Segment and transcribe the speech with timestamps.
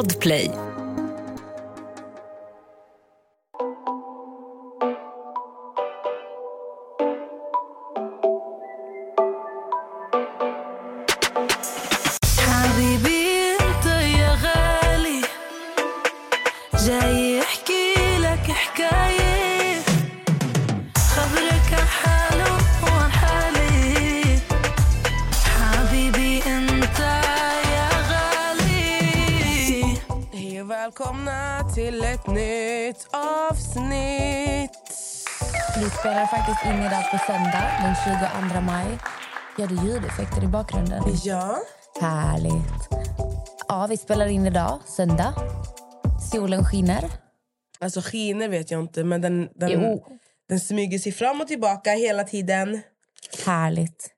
[0.00, 0.69] Podplay.
[36.64, 37.94] In idag på söndag den
[38.52, 38.98] 22 maj.
[39.58, 41.02] Gör du ljudeffekter i bakgrunden?
[41.24, 41.58] Ja.
[42.00, 42.88] Härligt.
[43.68, 45.34] Ja, vi spelar in idag, söndag.
[46.32, 47.04] Solen skiner.
[47.80, 50.06] Alltså skiner vet jag inte, men den, den, Jo.
[50.48, 52.80] den smyger sig fram och tillbaka hela tiden.
[53.46, 54.08] Härligt.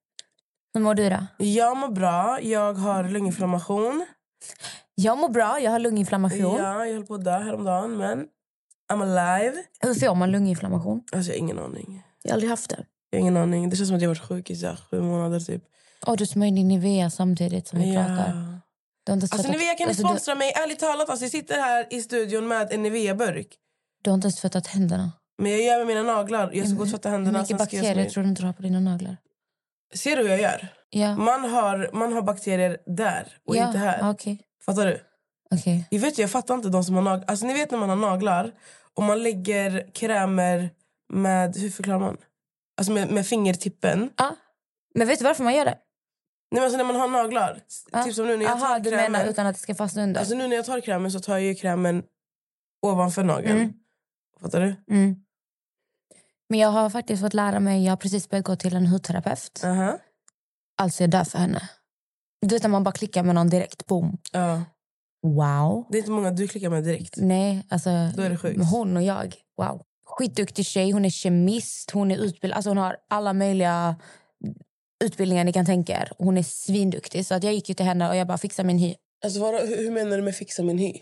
[0.74, 1.26] Hur mår du då?
[1.38, 2.40] Jag mår bra.
[2.42, 4.06] Jag har lunginflammation.
[4.94, 6.56] Jag mår bra, jag har lunginflammation.
[6.58, 8.26] Ja, jag höll på att dö häromdagen, men
[8.92, 9.56] I'm alive.
[9.80, 11.02] Hur får man lunginflammation?
[11.12, 12.02] Alltså, jag har ingen aning.
[12.22, 12.84] Jag har aldrig haft det.
[13.10, 13.70] Jag har ingen aning.
[13.70, 15.62] Det känns som att jag har varit sjuk i så här, sju månader typ.
[16.06, 18.60] Och du smörjde in Nivea samtidigt som vi pratar.
[19.04, 20.52] Du har inte Alltså Nivea kan ni alltså, du, sponsra mig?
[20.64, 23.46] Ärligt talat, alltså, jag sitter här i studion med en Nivea-burk.
[24.02, 25.12] du har inte ens tvättat händerna.
[25.38, 26.50] Men jag gör med mina naglar.
[26.54, 27.38] Jag ska gå och tvätta Hur händerna.
[27.38, 29.16] mycket ska jag bakterier tror du inte du har på dina naglar?
[29.94, 30.68] Ser du hur jag gör?
[30.90, 31.16] Ja.
[31.16, 33.66] Man har, man har bakterier där och ja.
[33.66, 34.10] inte här.
[34.10, 34.40] Okej.
[34.66, 35.00] Fattar du?
[35.50, 35.86] Okej.
[35.90, 37.24] Jag, vet, jag fattar inte de som har naglar.
[37.28, 38.52] Alltså, ni vet när man har naglar
[38.94, 40.70] och man lägger krämer
[41.12, 41.56] med...
[41.56, 42.16] Hur förklarar man?
[42.76, 44.10] Alltså med, med fingertippen.
[44.16, 44.36] Ja.
[44.94, 45.78] Men vet du varför man gör det?
[46.50, 47.60] Nej, men alltså när man har naglar.
[47.92, 48.04] Ja.
[48.04, 49.12] Typ som nu när jag Aha, tar du krämen.
[49.12, 50.20] menar utan att det ska fastna under?
[50.20, 52.02] Alltså nu när jag tar krämen så tar jag ju krämen
[52.86, 53.56] ovanför nageln.
[53.56, 53.72] Mm.
[54.40, 54.94] Fattar du?
[54.94, 55.16] Mm.
[56.48, 59.64] Men jag har faktiskt fått lära mig, jag har precis börjat gå till en hudterapeut.
[59.64, 59.98] Aha.
[60.76, 61.68] Alltså jag dör för henne.
[62.40, 64.18] Du vet när man bara klickar med någon direkt, boom.
[64.32, 64.62] Ja.
[65.22, 65.86] Wow.
[65.90, 67.14] Det är inte många du klickar med direkt.
[67.16, 68.60] Nej, alltså Då är det sjukt.
[68.70, 69.82] hon och jag, wow.
[70.18, 73.96] Skitduktig tjej, hon är kemist, hon är utbildad, alltså hon har alla möjliga
[75.04, 76.12] utbildningar ni kan tänka er.
[76.18, 77.26] Hon är svinduktig.
[77.26, 78.94] Så att jag gick ju till henne och jag bara fixar min hy.
[79.24, 80.94] Alltså, vad, hur, menar du med fixa min hy?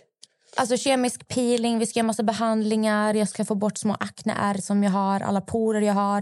[0.57, 3.15] Alltså kemisk peeling, vi ska göra massa behandlingar.
[3.15, 6.21] Jag ska få bort små akneär som jag har, alla porer jag har.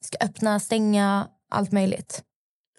[0.00, 2.22] Jag ska öppna, stänga, allt möjligt.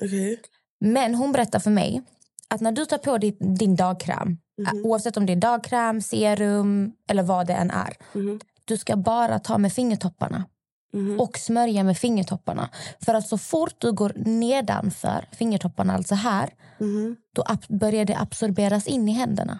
[0.01, 0.39] Okej.
[0.79, 2.01] Men hon berättar för mig
[2.47, 4.85] att när du tar på din, din dagkräm, Mhm.
[4.85, 7.93] oavsett om det är dagkräm, serum eller vad det än är.
[8.13, 8.39] Mhm.
[8.69, 10.45] Du ska bara ta med fingertopparna
[10.93, 11.19] Mhm.
[11.19, 12.69] och smörja med fingertopparna.
[13.05, 17.15] För att så fort du går nedanför fingertopparna, alltså här, Mhm.
[17.35, 19.59] då börjar det absorberas in i händerna.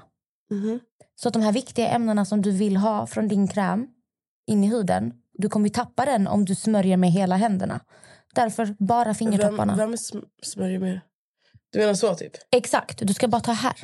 [0.51, 0.79] Mhm.
[1.21, 3.87] Så att de här viktiga ämnena som du vill ha från din kräm
[4.47, 7.79] in i huden, du kommer ju tappa den om du smörjer med hela händerna.
[8.35, 9.75] Därför bara fingertopparna.
[9.75, 10.99] Vem, vem sm- smörjer med?
[11.71, 12.31] Du menar så typ?
[12.51, 13.75] Exakt, du ska bara ta här.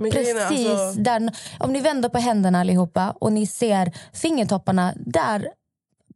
[0.00, 1.30] Men Precis alltså, där.
[1.58, 5.48] Om ni vänder på händerna allihopa och ni ser fingertopparna där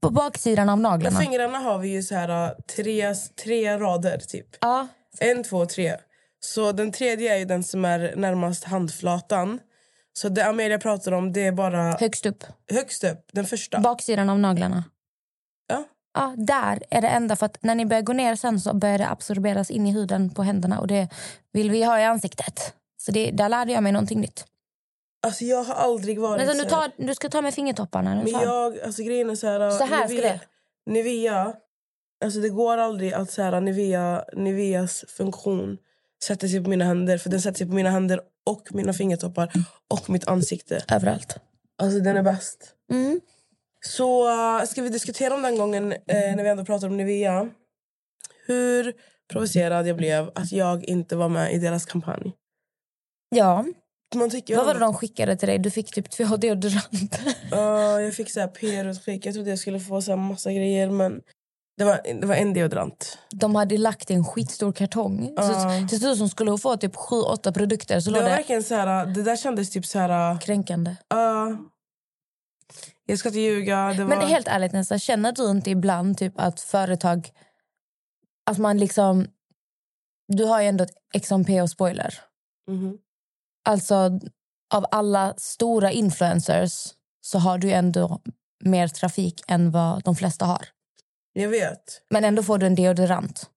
[0.01, 1.21] på baksidan av naglarna.
[1.21, 4.47] fingrarna har vi ju så här tre, tre rader typ.
[4.61, 5.97] Ja, En, två, tre.
[6.41, 9.61] Så den tredje är ju den som är närmast handflatan.
[10.13, 12.45] Så det Amelia pratar om det är bara högst upp.
[12.73, 13.81] högst upp, den första.
[13.81, 14.85] Baksidan av naglarna.
[15.67, 15.85] Ja.
[16.15, 17.37] Ja, där är det enda.
[17.37, 20.31] För att när ni börjar gå ner sen så börjar det absorberas in i huden
[20.31, 20.81] på händerna.
[20.81, 21.09] Och det
[21.53, 22.75] vill vi ha i ansiktet.
[23.07, 24.45] Så det, där lärde jag mig någonting nytt.
[25.23, 28.15] Alltså jag har aldrig varit Men så här- tar, du ska ta med fingertopparna.
[28.15, 29.71] Men jag, alltså grejen är så här...
[29.71, 30.41] Så här ska Nivea, det.
[30.93, 31.55] Nivea,
[32.25, 35.79] alltså det går aldrig att så här, Nivea, Niveas funktion
[36.25, 37.19] sätter sig på mina händer.
[37.19, 39.53] För den sätter sig på mina händer och mina fingertoppar
[39.89, 40.85] och mitt ansikte.
[40.93, 41.37] Överallt.
[41.79, 42.75] Alltså den är bäst.
[42.91, 43.21] Mm.
[43.81, 47.49] Så uh, ska vi diskutera om den gången eh, när vi ändå pratar om Nivea.
[48.47, 48.93] Hur
[49.29, 52.33] provocerad jag blev att jag inte var med i deras kampanj.
[53.37, 53.65] Ja.
[54.15, 55.59] Man tycker Vad var det de skickade till dig?
[55.59, 57.37] Du fick typ två deodoranter.
[57.51, 59.27] Ja, jag fick så här PR-utskick.
[59.27, 61.21] Jag trodde jag skulle få så här massa grejer men
[61.77, 63.19] det var, det var en deodorant.
[63.31, 65.33] De hade lagt en skitstor kartong.
[65.37, 65.43] Ja.
[65.43, 68.63] Så till slut som skulle få typ sju, åtta produkter så Det var det verkligen
[68.63, 70.41] så här, det där kändes typ så här...
[70.41, 70.97] kränkande.
[71.09, 71.57] ja.
[73.07, 73.95] jag ska inte ljuga.
[73.97, 74.17] Det var...
[74.17, 77.31] Men helt ärligt Nessa, känner du inte ibland typ att företag...
[78.47, 79.27] Att man liksom...
[80.29, 82.15] Du har ju ändå ett XMP och spoiler.
[82.69, 82.99] Mhm.
[83.65, 84.21] Alltså,
[84.75, 86.89] av alla stora influencers
[87.21, 88.21] så har du ändå
[88.65, 90.69] mer trafik än vad de flesta har.
[91.33, 92.03] Jag vet.
[92.11, 93.51] Men ändå får du en deodorant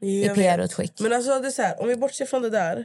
[0.00, 0.44] i Jag vet.
[0.44, 1.00] PR-utskick.
[1.00, 2.84] Men alltså det är här, om vi bortser från det där.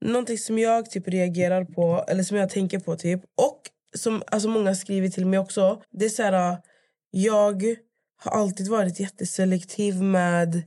[0.00, 3.20] Någonting som jag typ reagerar på, eller som jag tänker på typ.
[3.36, 3.60] Och
[3.96, 5.82] som alltså många skriver till mig också.
[5.90, 6.58] Det är så här,
[7.10, 7.64] jag
[8.22, 10.62] har alltid varit jätteselektiv med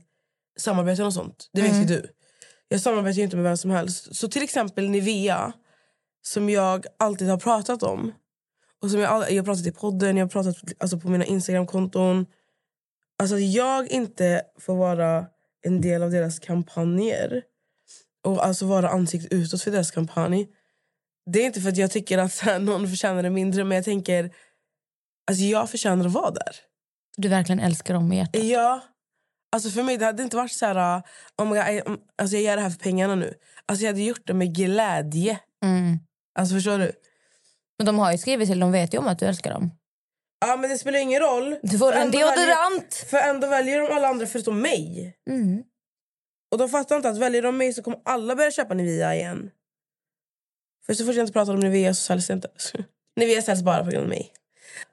[0.58, 1.50] samarbeten och sånt.
[1.52, 1.82] Det vet Mm.
[1.82, 2.08] ju du.
[2.68, 4.16] Jag samarbetar inte med vem som helst.
[4.16, 5.52] Så till exempel Nivea.
[6.22, 8.12] som jag alltid har pratat om.
[8.82, 12.26] Och som jag, jag har pratat i podden, jag har pratat alltså, på mina Instagram-konton.
[13.18, 15.26] Alltså att jag inte får vara
[15.66, 17.42] en del av deras kampanjer
[18.24, 20.48] och alltså vara ansikte utåt för deras kampanj.
[21.30, 23.84] Det är inte för att jag tycker att här, någon förtjänar det mindre men jag
[23.84, 24.30] tänker
[25.26, 26.56] alltså jag förtjänar att vara där.
[27.16, 28.44] Du verkligen älskar dem med hjärtat.
[28.44, 28.80] Ja.
[29.54, 31.02] Alltså för mig det hade inte varit så här
[31.38, 31.82] oh my God, I,
[32.18, 33.34] alltså jag gör det här för pengarna nu.
[33.66, 35.40] Alltså jag hade gjort det med glädje.
[35.64, 35.98] Mm.
[36.38, 36.92] Alltså förstår du?
[37.78, 39.70] Men de har ju skrivit till, de vet ju om att du älskar dem.
[40.46, 41.56] Ja men det spelar ingen roll.
[41.62, 42.94] Du får För en deodorant!
[43.10, 45.16] För ändå väljer de alla andra förutom mig.
[45.30, 45.62] Mm.
[46.52, 49.50] Och de fattar inte att väljer de mig så kommer alla börja köpa Nivea igen.
[50.86, 52.48] För så fort jag inte pratar om Nivea så säljs det inte.
[53.16, 54.32] Nivea säljs bara på grund av mig.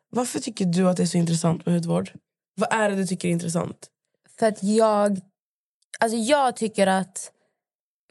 [0.10, 2.12] Varför tycker du att det är så intressant med hudvård?
[2.56, 3.88] Vad är det du tycker är intressant?
[4.42, 5.20] För att jag...
[6.00, 7.32] Alltså jag tycker att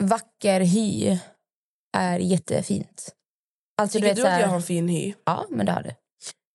[0.03, 1.19] vacker hy
[1.97, 3.15] är jättefint.
[3.81, 5.15] Alltså, Tycker vet, du att här- jag har en fin hy?
[5.25, 5.91] Ja, men det har du.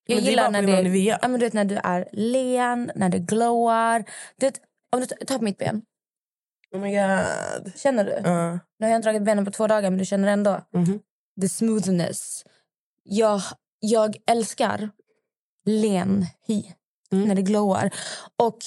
[0.05, 1.19] Jag Men gillar när det, Nivea.
[1.21, 4.05] ja, men du vet, när du är len, när det glowar.
[4.37, 4.61] Du vet,
[4.91, 5.81] om du tar på mitt ben,
[6.71, 7.71] Oh my god.
[7.75, 8.11] känner du?
[8.11, 8.51] Ja.
[8.79, 10.99] Nu har jag inte dragit benen på två dagar, men du känner ändå Mhm.
[11.41, 12.43] the smoothness.
[13.03, 13.41] Jag,
[13.79, 14.89] jag älskar
[15.65, 16.63] len hy
[17.11, 17.27] Mm.
[17.27, 17.93] när det glowar.
[18.37, 18.57] Och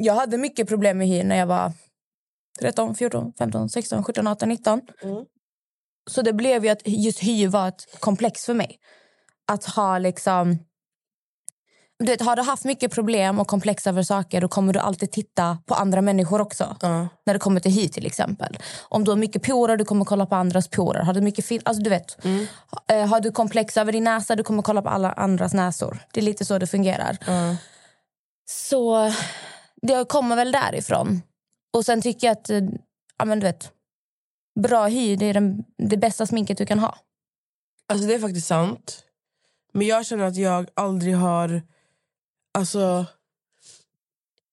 [0.00, 1.72] jag hade mycket problem med hy när jag var
[2.60, 4.80] 13, 14, 15, 16, 17, 18, 19.
[5.02, 5.24] Mm.
[6.10, 8.78] Så det blev ju att just hy var ett komplex för mig.
[9.46, 10.58] Att ha liksom...
[11.98, 15.12] Du vet, har du haft mycket problem och komplex över saker då kommer du alltid
[15.12, 16.76] titta på andra människor också.
[16.80, 17.08] Ja.
[17.26, 18.58] När det kommer till hy till exempel.
[18.88, 21.02] Om du har mycket porer, du kommer kolla på andras porer.
[21.02, 22.24] Har du mycket fin- alltså du vet.
[22.88, 25.98] Eh, har du komplex över din näsa, du kommer kolla på alla andras näsor.
[26.12, 27.18] Det är lite så det fungerar.
[28.50, 29.12] Så
[29.82, 31.22] det kommer väl därifrån.
[31.72, 32.62] Och sen tycker jag att eh,
[33.18, 33.72] ja, men du vet,
[34.60, 36.98] bra hy det är den, det bästa sminket du kan ha.
[37.86, 39.04] Alltså det är faktiskt sant.
[39.72, 41.62] Men jag känner att jag aldrig har...
[42.58, 43.06] Alltså...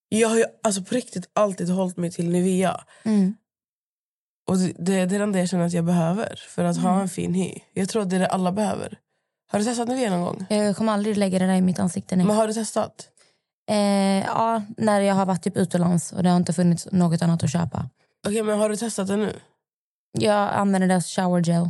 [0.10, 2.84] Jag har ju alltså på riktigt alltid hållit mig till Nivea.
[4.48, 7.02] Och det, det, det är den det jag känner att jag behöver för att ha
[7.02, 7.54] en fin hy.
[7.74, 9.00] Jag tror att det är det alla behöver.
[9.48, 10.46] Har du testat Nivea någon gång?
[10.50, 12.16] Jag kommer aldrig lägga det där i mitt ansikte.
[12.16, 12.26] Nej.
[12.26, 13.10] Men har du testat?
[13.70, 17.44] Eh, ja, när jag har varit typ utomlands och det har inte funnits något annat
[17.44, 17.90] att köpa.
[18.28, 19.34] Okej, men har du testat det nu?
[20.20, 21.70] Jag använder deras shower gel.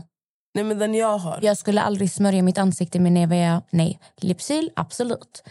[0.54, 1.40] Nej, men den jag har.
[1.42, 3.62] Jag skulle aldrig smörja mitt ansikte med Nivea.
[3.70, 4.00] Nej.
[4.22, 5.44] Lipsil, absolut.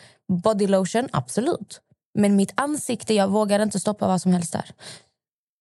[0.43, 1.81] Body lotion, absolut.
[2.19, 4.71] Men mitt ansikte, jag vågar inte stoppa vad som helst där.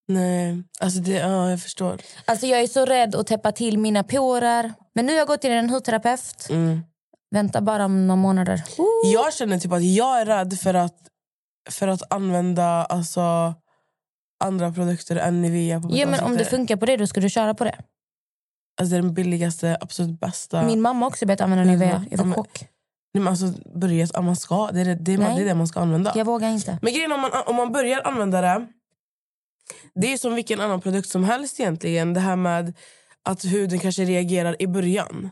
[0.08, 2.02] Nej, alltså det, ja, jag förstår.
[2.26, 4.74] Alltså jag är så rädd att täppa till mina porer.
[4.94, 6.48] Men nu har jag gått till en hudterapeut.
[6.50, 6.82] Mm.
[7.36, 8.64] Vänta bara om några månader.
[9.14, 10.98] Jag känner typ att jag är rädd för att,
[11.70, 13.54] för att använda alltså,
[14.44, 17.30] andra produkter än Nivea på Ja, men om det funkar på det, då ska du
[17.30, 17.76] köra på det.
[18.82, 20.66] Alltså, det är den billigaste, absolut bästa.
[20.66, 22.06] Min mamma har också börjat använda Nivea.
[22.12, 22.68] Jag men- chock.
[23.14, 25.36] Nej, men alltså, börja, ja, man ska, det, är det, det, Nej.
[25.36, 26.12] det är det man ska använda.
[26.16, 26.80] Jag vågar inte.
[26.82, 28.68] Men grejen om man, om man börjar använda det
[29.96, 32.14] Det är som vilken annan produkt som helst egentligen.
[32.14, 32.74] Det här med
[33.24, 35.30] att huden kanske reagerar i början.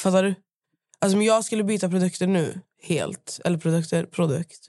[0.00, 0.34] Fattar du?
[1.02, 4.68] Alltså om jag skulle byta produkter nu helt, eller produkter, produkt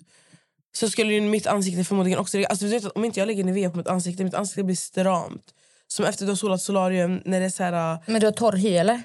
[0.75, 2.37] så skulle ju mitt ansikte förmodligen också...
[2.49, 5.53] Alltså, vet, att om inte jag lägger Nivea på mitt ansikte, mitt ansikte blir stramt.
[5.87, 7.97] Som efter du har solat solarium, när det är så här...
[8.05, 9.03] Men du har torr hy, eller?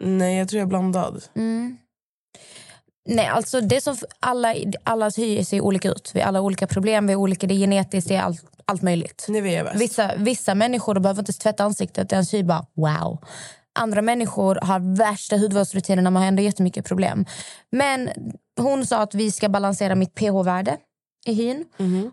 [0.00, 1.24] Nej, jag tror jag är blandad.
[1.36, 1.76] Mm.
[3.08, 6.10] Nej, alltså det som alla, allas hy ser olika ut.
[6.14, 8.82] Vi har alla olika problem, vi har olika, det är genetiskt, det är allt, allt
[8.82, 9.26] möjligt.
[9.28, 9.80] Nivea är bäst.
[9.80, 13.24] Vissa, vissa människor behöver inte tvätta ansiktet, deras hy bara wow.
[13.74, 17.26] Andra människor har värsta hudvårdsrutinerna, man har ändå jättemycket problem.
[17.70, 18.10] Men
[18.60, 20.76] hon sa att vi ska balansera mitt pH-värde
[21.26, 21.64] i hyn.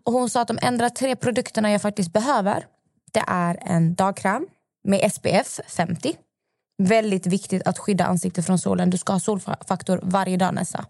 [0.04, 2.66] Och hon sa att de ändrar tre produkterna jag faktiskt behöver.
[3.12, 4.48] Det är en dagkräm
[4.84, 6.16] med SPF 50.
[6.84, 8.90] Väldigt viktigt att skydda ansiktet från solen.
[8.90, 10.86] Du ska ha solfaktor varje dag Nessa.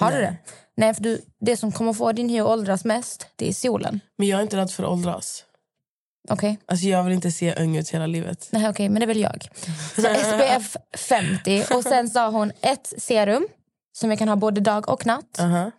[0.00, 0.36] Har du det?
[0.76, 4.00] Nej, för du, det som kommer få din hy att åldras mest, det är solen.
[4.18, 5.44] Men jag är inte rädd för att åldras.
[6.30, 6.58] Okej?
[6.66, 8.48] Alltså jag vill inte se ung ut hela livet.
[8.50, 9.48] Nej, okej, men det väl jag.
[9.94, 11.64] Så SPF 50.
[11.74, 13.46] Och sen sa hon ett serum
[13.92, 15.40] som jag kan ha både dag och natt.
[15.40, 15.70] Aha.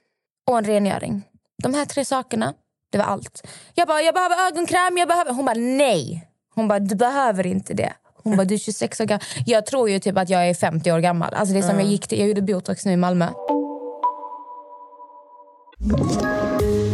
[0.48, 1.24] Och en rengöring.
[1.64, 2.54] De här tre sakerna,
[2.92, 3.48] det var allt.
[3.74, 5.34] Jag bara, jag behöver ögonkräm, jag behöver...
[5.34, 6.28] Hon bara, nej.
[6.56, 7.94] Hon bara, du behöver inte det.
[8.24, 9.24] Hon bara, du är 26 år gammal.
[9.46, 11.34] Jag tror ju typ att jag är 50 år gammal.
[11.34, 13.28] Alltså det är som jag gick till, jag gjorde botox nu i Malmö.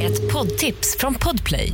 [0.01, 1.73] Ett poddtips från Podplay.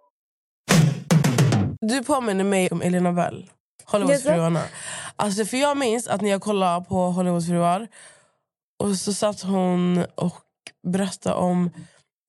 [1.81, 3.51] Du påminner mig om Elena Bell.
[3.85, 4.63] Hollywoodfruarna.
[5.15, 7.87] Alltså, för jag minns att när jag kollade på Hollywoodfruar
[8.79, 10.43] och så satt hon och
[10.87, 11.71] berättade om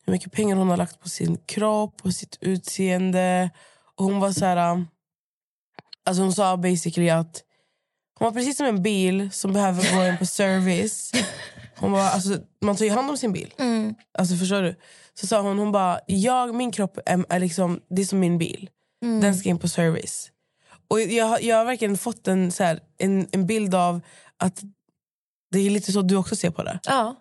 [0.07, 3.51] hur mycket pengar hon har lagt på sin kropp och sitt utseende.
[3.97, 4.87] Och hon var så här...
[6.05, 7.43] Alltså hon sa basically att
[8.19, 11.13] hon var precis som en bil som behöver gå in på service.
[11.77, 13.55] Hon var, alltså, man tar ju hand om sin bil.
[14.19, 14.77] Alltså förstår du?
[15.15, 18.39] Så sa hon, hon bara, jag, min kropp är, är liksom, det är som min
[18.39, 18.71] bil.
[19.03, 20.31] Den ska in på service.
[20.89, 24.01] Och jag, jag har verkligen fått en, så här, en, en bild av
[24.37, 24.63] att
[25.51, 26.79] det är lite så du också ser på det.
[26.85, 27.17] Ja.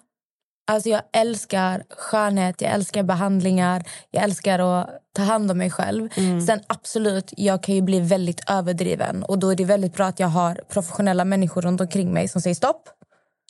[0.68, 6.10] Alltså jag älskar skönhet, jag älskar behandlingar, jag älskar att ta hand om mig själv.
[6.48, 10.20] Sen absolut, jag kan ju bli väldigt överdriven och då är det väldigt bra att
[10.20, 12.90] jag har professionella människor runt omkring mig som säger stopp,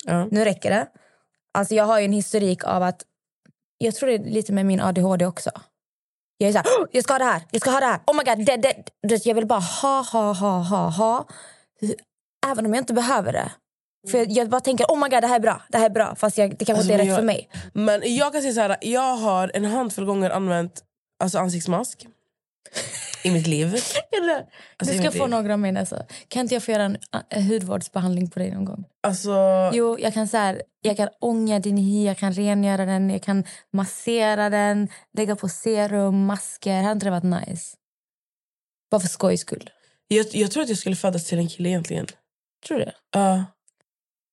[0.06, 0.26] Ja.
[0.32, 0.88] nu räcker det.
[1.54, 3.04] Alltså jag har ju en historik av att,
[3.78, 5.52] jag tror det är lite med min ADHD också.
[6.42, 8.00] Jag är så här, "Åh, jag ska ha det här, jag ska ha det här,
[8.08, 8.84] oh my god, det, det.
[9.04, 11.28] Du vet, Jag vill bara ha, ha, ha, ha, ha.
[12.48, 13.52] Även om jag inte behöver det.
[14.12, 15.90] För jag, jag bara tänker, oh my god, det här är bra, det här är
[15.90, 16.16] bra.
[16.16, 17.50] Fast jag, det kanske Alltså, inte är men rätt jag- för mig.
[17.74, 20.82] Men jag kan säga så här, jag har en handfull gånger använt
[21.24, 22.08] alltså, ansiktsmask
[23.24, 23.72] i mitt liv.
[24.12, 25.32] du Alltså, ska jag vet få det.
[25.32, 25.80] några av mina.
[25.80, 26.06] Alltså.
[26.28, 26.98] Kan inte jag få göra en
[27.36, 28.84] uh, hudvårdsbehandling på dig någon gång?
[29.04, 29.32] Alltså,
[29.74, 33.24] Jo, jag kan, så här, jag kan ånga din hy, jag kan rengöra den, jag
[33.24, 34.88] kan massera den,
[35.18, 36.82] lägga på serum, masker.
[36.82, 37.78] Hade inte det varit nice?
[38.92, 39.70] Bara för skojs skull.
[40.08, 42.08] jag, jag tror att jag skulle födas till en kille egentligen.
[42.68, 42.92] Tror du?
[43.12, 43.44] Ja.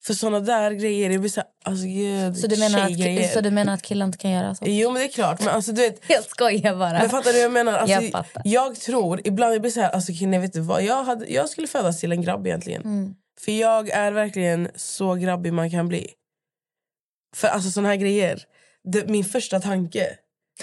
[0.04, 3.40] För såna där grejer, det blir så här, alltså gud, Så du, menar att, så
[3.40, 4.64] du menar att killar inte kan göra så?
[4.68, 6.98] Jo men det är klart, men alltså du vet Jag skojar bara.
[6.98, 7.72] Men fattar du jag menar?
[7.72, 8.42] Alltså, Jag fattar.
[8.44, 10.82] jag tror, ibland jag blir så här, alltså Kine, vet du vad?
[10.82, 12.82] Jag, hade, jag skulle födas till en grabb egentligen.
[12.82, 13.14] Mm.
[13.40, 16.10] För jag är verkligen så grabbig man kan bli.
[17.36, 18.42] För alltså såna här grejer,
[18.84, 20.06] det, min första tanke,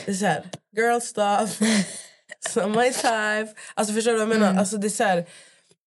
[0.05, 0.43] det är så här,
[0.77, 1.59] girl stuff,
[2.55, 3.59] my type.
[3.73, 4.47] Alltså förstår du vad jag menar?
[4.47, 4.59] Mm.
[4.59, 5.25] Alltså det är så här,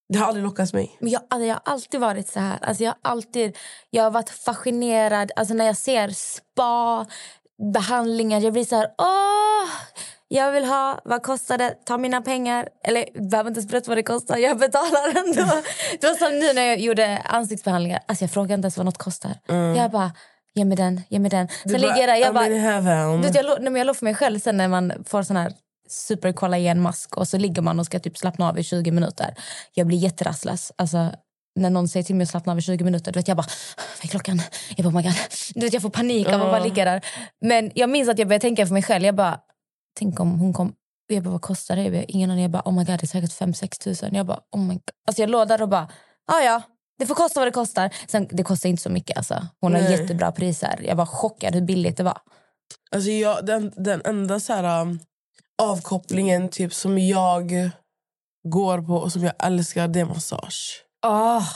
[0.08, 0.96] det har aldrig lockat mig.
[1.00, 2.58] Men jag, alltså, jag har alltid varit så här.
[2.62, 3.56] Alltså, jag, har alltid,
[3.90, 5.32] jag har varit fascinerad.
[5.36, 7.06] Alltså, när jag ser spa,
[7.74, 8.88] behandlingar, jag blir så här...
[8.98, 9.68] Åh,
[10.28, 11.00] jag vill ha...
[11.04, 11.74] Vad kostar det?
[11.84, 12.68] Ta mina pengar.
[12.84, 14.36] Eller jag behöver inte ens berätta vad det kostar.
[14.36, 15.62] Jag betalar ändå.
[16.00, 18.00] det var som nu när jag gjorde ansiktsbehandlingar.
[18.08, 19.34] Alltså, jag frågar inte ens vad något kostar.
[19.76, 20.12] Jag bara,
[20.54, 21.48] ge mig den, ge mig den.
[21.48, 22.14] Sen Du ligger jag där.
[22.16, 22.58] Jag bara, du
[23.34, 25.52] jag, lo- nej, men jag låg för mig själv sen när man får sån här
[25.88, 29.34] superkollagenmask och så ligger man och ska typ slappna av i 20 minuter.
[29.74, 30.72] Jag blir jätterastlös.
[30.76, 31.10] Alltså,
[31.54, 33.46] när någon säger till mig att slappna av i 20 minuter, du vet jag bara,
[33.76, 34.42] vad är klockan?
[34.76, 35.12] Jag bara, oh my God.
[35.54, 37.04] Du vet, jag får panik av att bara ligga där.
[37.40, 39.04] Men jag minns att jag började tänka för mig själv.
[39.04, 39.40] Jag bara,
[39.98, 40.72] tänk om hon kom.
[41.06, 41.82] Jag bara, vad kostar det?
[41.82, 42.42] Jag bara, ingen aning.
[42.42, 44.14] Jag bara, oh my God, det är säkert 5-6 tusen.
[44.14, 44.82] Jag bara, oh my God.
[45.06, 45.88] Alltså jag låg där och bara,
[46.26, 46.62] ja ja.
[46.98, 47.94] Det får kosta vad det kostar.
[48.08, 49.16] Sen, det kostar inte så mycket.
[49.16, 49.46] Alltså.
[49.60, 49.92] Hon har Nej.
[49.92, 50.80] jättebra priser.
[50.84, 52.18] Jag var chockad hur billigt det var.
[52.90, 55.00] Alltså jag, den, den enda så här, um,
[55.62, 57.70] avkopplingen typ, som jag
[58.48, 60.84] går på och som jag älskar det är massage.
[61.06, 61.48] Oh,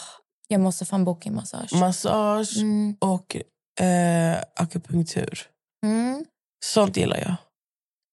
[0.49, 1.73] jag måste fan boka en massage.
[1.75, 2.97] Massage Mm.
[3.01, 3.37] och
[3.81, 5.41] eh, akupunktur.
[5.87, 6.25] Mm.
[6.65, 7.35] Sånt gillar jag.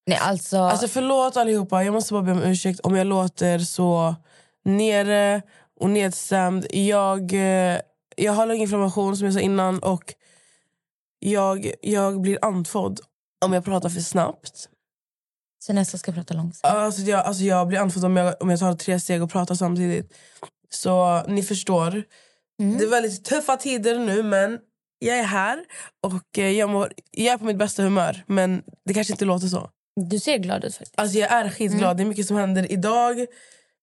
[0.10, 0.58] Nej, alltså...
[0.58, 4.16] Alltså förlåt allihopa, jag måste bara be om ursäkt om jag låter så
[4.66, 5.42] nere
[5.80, 6.66] och nedstämd.
[6.72, 7.80] Jag, eh,
[8.16, 10.14] jag har lunginflammation som jag sa innan och
[11.20, 13.00] jag, jag blir andfådd
[13.46, 14.70] om jag pratar för snabbt.
[15.60, 16.74] Så nästa ska prata långsamt.
[16.74, 19.56] Alltså jag, alltså jag blir andfådd om jag, om jag tar tre steg och pratar
[19.56, 20.14] samtidigt.
[20.70, 22.04] Så ni förstår.
[22.60, 22.78] Mm.
[22.78, 24.60] Det är väldigt tuffa tider nu men
[25.00, 25.66] jag är här
[26.04, 28.24] och eh, jag, mår, jag är på mitt bästa humör.
[28.28, 29.70] Men det kanske inte låter så.
[30.10, 31.00] Du ser glad ut faktiskt.
[31.00, 31.98] Alltså jag är skitglad.
[31.98, 33.26] Det är mycket som händer idag.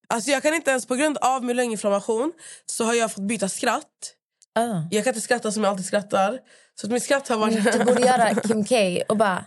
[0.08, 2.32] Alltså jag kan inte ens på grund av min lunginflammation
[2.66, 4.14] så har jag fått byta skratt.
[4.54, 4.82] Ah.
[4.90, 6.38] Jag kan inte skratta som jag alltid skrattar.
[6.80, 7.72] Så att mitt skratt har varit...
[7.72, 8.74] Du borde göra Kim K
[9.08, 9.44] och bara...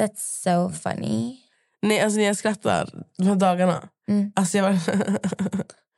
[0.00, 1.47] That's so funny.
[1.82, 3.88] Nej, alltså när jag skrattar de här dagarna.
[4.10, 4.32] Mm.
[4.36, 4.80] Alltså jag bara...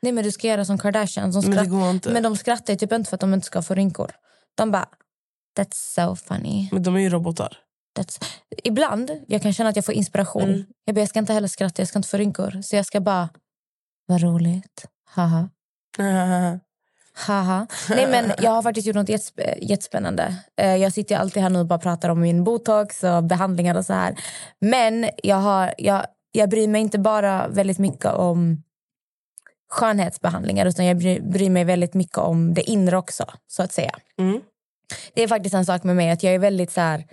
[0.03, 1.33] Nej, men du ska göra som Kardashian.
[1.33, 1.95] Som Men skratt...
[1.95, 2.11] inte.
[2.11, 4.13] men de skrattar typ inte för att de inte ska få rynkor.
[4.55, 4.89] De bara...
[5.59, 6.69] That's so funny.
[6.73, 7.59] Men de är ju robotar.
[7.99, 8.25] That's...
[8.65, 10.43] Ibland jag kan känna att jag får inspiration.
[10.43, 10.65] Mm.
[10.85, 12.63] Jag, bara, jag ska inte heller skratta, jag ska inte få rynkor.
[12.63, 13.29] Så jag ska bara...
[14.07, 14.87] Vad roligt.
[15.05, 15.49] Haha.
[17.15, 17.67] Haha.
[17.91, 20.35] Nej, men jag har faktiskt gjort något jättesp- jättespännande.
[20.57, 23.85] Eh, Jag sitter alltid här nu och bara pratar om min botox och behandlingar och
[23.87, 24.15] så här.
[24.61, 28.63] Men jag, har, jag, jag bryr mig inte bara väldigt mycket om
[29.71, 33.95] skönhetsbehandlingar utan jag bryr, bryr mig väldigt mycket om det inre också, så att säga.
[34.19, 34.41] Mm.
[35.15, 37.05] Det är faktiskt en sak med mig att jag är väldigt så här...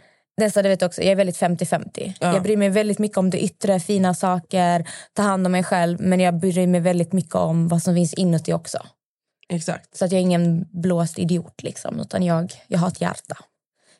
[0.41, 2.13] Nästa, du vet också, jag är väldigt 50-50.
[2.19, 2.33] Ja.
[2.33, 6.01] Jag bryr mig väldigt mycket om det yttre, fina saker, ta hand om mig själv.
[6.01, 8.77] Men jag bryr mig väldigt mycket om vad som finns inuti också.
[9.49, 9.97] Exakt.
[9.97, 13.37] Så att jag är ingen blåst idiot liksom, utan jag, jag har ett hjärta.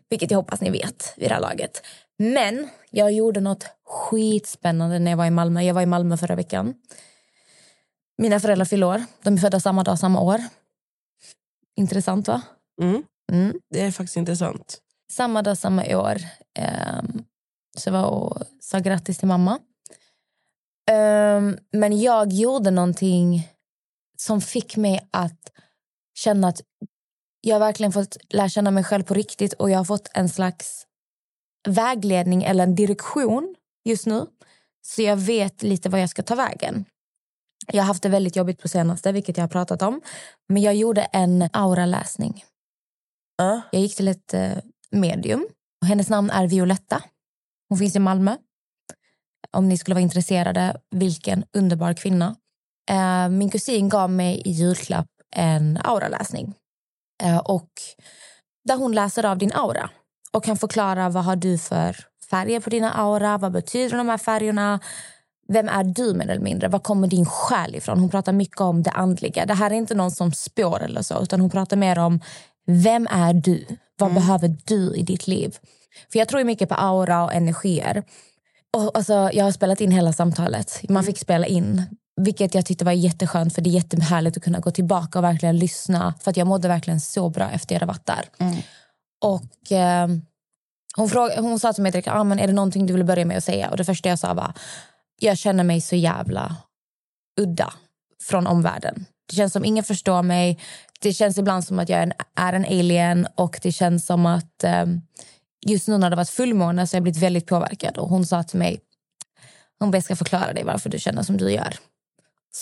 [0.09, 1.81] Vilket jag hoppas ni vet vid det här laget.
[2.17, 5.61] Men jag gjorde något skitspännande när jag var i Malmö.
[5.61, 6.73] Jag var i Malmö förra veckan.
[8.17, 9.03] Mina föräldrar fyller år.
[9.23, 10.39] De är födda samma dag, samma år.
[11.75, 12.41] Intressant va?
[12.81, 13.03] Mm.
[13.31, 13.59] Mm.
[13.69, 14.77] Det är faktiskt intressant.
[15.11, 16.17] Samma dag, samma år.
[16.59, 17.23] Ehm,
[17.77, 19.59] så jag var och sa grattis till mamma.
[20.91, 23.49] Ehm, men jag gjorde någonting
[24.21, 25.51] som fick mig att
[26.17, 26.61] känna att
[27.41, 30.29] jag har verkligen fått lära känna mig själv på riktigt och jag har fått en
[30.29, 30.87] slags
[31.67, 33.55] vägledning eller en direktion
[33.85, 34.25] just nu.
[34.81, 36.85] Så jag vet lite vad jag ska ta vägen.
[37.67, 40.01] Jag har haft det väldigt jobbigt på senaste, vilket jag har pratat om.
[40.49, 42.43] Men jag gjorde en auraläsning.
[43.37, 43.61] Ja.
[43.71, 44.57] Jag gick till ett eh,
[44.91, 45.47] medium.
[45.81, 47.03] Och hennes namn är Violetta.
[47.69, 48.35] Hon finns i Malmö.
[49.51, 52.35] Om ni skulle vara intresserade, vilken underbar kvinna.
[52.89, 56.53] Eh, min kusin gav mig i julklapp en auraläsning.
[57.23, 57.69] Eh, och
[58.65, 59.89] där hon läser av din aura
[60.31, 61.97] och kan förklara vad har du för
[62.29, 64.79] färger på dina aura, vad betyder de här färgerna,
[65.47, 66.67] vem är du mer eller mindre?
[66.67, 67.99] Var kommer din själ ifrån?
[67.99, 69.45] Hon pratar mycket om det andliga.
[69.45, 72.19] Det här är inte någon som spår eller så, utan hon pratar mer om
[72.65, 73.65] vem är du?
[73.99, 75.57] Vad behöver du i ditt liv?
[76.11, 78.03] För jag tror mycket på aura och energier.
[78.73, 80.89] Och, alltså, jag har spelat in hela samtalet.
[80.89, 81.83] Man fick spela in.
[82.21, 85.57] Vilket jag tyckte var jätteskönt för det är jättehärligt att kunna gå tillbaka och verkligen
[85.59, 86.13] lyssna.
[86.21, 88.29] För att jag mådde verkligen så bra efter jag hade varit där.
[89.21, 90.07] Och eh,
[90.95, 93.25] hon, fråga, hon sa till mig direkt, ah, men är det någonting du vill börja
[93.25, 93.69] med att säga?
[93.69, 94.53] Och det första jag sa var,
[95.19, 96.55] jag känner mig så jävla
[97.39, 97.73] udda
[98.23, 99.05] från omvärlden.
[99.29, 100.59] Det känns som ingen förstår mig.
[101.01, 104.25] Det känns ibland som att jag är en, är en alien och det känns som
[104.25, 104.85] att eh,
[105.67, 107.97] just nu när det varit fullmåne så har jag blivit väldigt påverkad.
[107.97, 108.79] Och hon sa till mig,
[109.79, 111.75] hon bara, jag ska förklara dig varför du känner som du gör.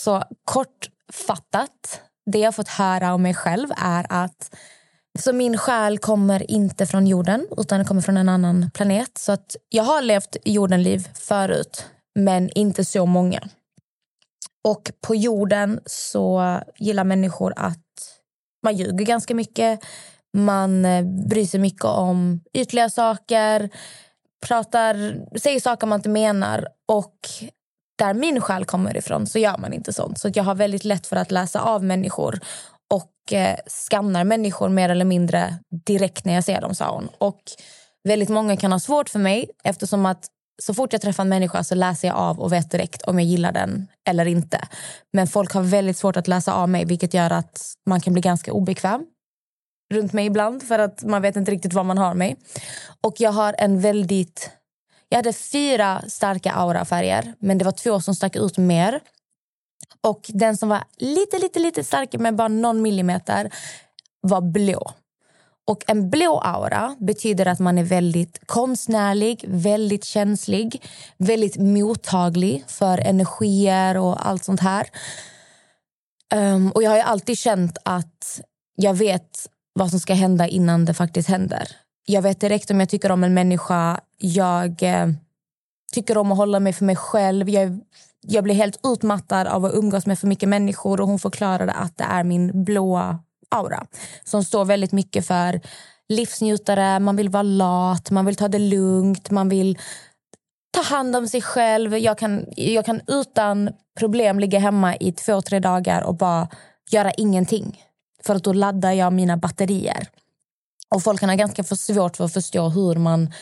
[0.04, 2.00] Så kortfattat,
[2.30, 4.56] det jag fått höra om mig själv är att
[5.18, 9.18] så min själ kommer inte från jorden utan den kommer från en annan planet.
[9.18, 13.48] Så att jag har levt jordenliv förut, men inte så många.
[14.64, 17.86] Och på jorden så gillar människor att
[18.62, 19.80] man ljuger ganska mycket.
[20.36, 23.70] Man eh, bryr sig mycket om ytliga saker,
[24.46, 24.96] pratar,
[25.38, 26.68] säger saker man inte menar.
[26.86, 27.16] Och
[27.98, 30.18] där min själ kommer ifrån så gör man inte sånt.
[30.18, 32.40] Så jag har väldigt lätt för att läsa av människor
[32.90, 37.08] och eh, skannar människor mer eller mindre direkt när jag ser dem, sa hon.
[37.18, 37.40] Och
[38.08, 40.26] väldigt många kan ha svårt för mig eftersom att
[40.62, 43.28] så fort jag träffar en människa så läser jag av och vet direkt om jag
[43.28, 44.68] gillar den eller inte.
[45.12, 48.22] Men folk har väldigt svårt att läsa av mig vilket gör att man kan bli
[48.22, 49.06] ganska obekväm
[49.94, 52.36] runt mig ibland för att man vet inte riktigt var man har mig.
[53.00, 54.50] Och jag har en väldigt...
[55.08, 59.00] Jag hade fyra starka aurafärger men det var två som stack ut mer.
[60.00, 63.50] Och den som var lite, lite, lite starkare med bara någon millimeter
[64.20, 64.92] var blå.
[65.66, 70.82] Och en blå aura betyder att man är väldigt konstnärlig, väldigt känslig,
[71.16, 74.86] väldigt mottaglig för energier och allt sånt här.
[76.34, 78.40] Um, och jag har ju alltid känt att
[78.76, 81.68] jag vet vad som ska hända innan det faktiskt händer.
[82.08, 84.00] Jag vet direkt om jag tycker om en människa.
[84.18, 85.06] Jag eh,
[85.92, 87.48] tycker om att hålla mig för mig själv.
[87.48, 87.80] Jag,
[88.20, 91.98] jag blir helt utmattad av att umgås med för mycket människor och hon förklarade att
[91.98, 93.18] det är min blåa
[93.50, 93.86] aura
[94.24, 95.60] som står väldigt mycket för
[96.08, 99.78] livsnjutare, man vill vara lat, man vill ta det lugnt, man vill
[100.70, 101.98] ta hand om sig själv.
[101.98, 106.48] Jag kan, jag kan utan problem ligga hemma i två, tre dagar och bara
[106.90, 107.82] göra ingenting.
[108.22, 110.08] För att då laddar jag mina batterier.
[110.94, 113.32] Och folk kan ha ganska för svårt för att förstå hur man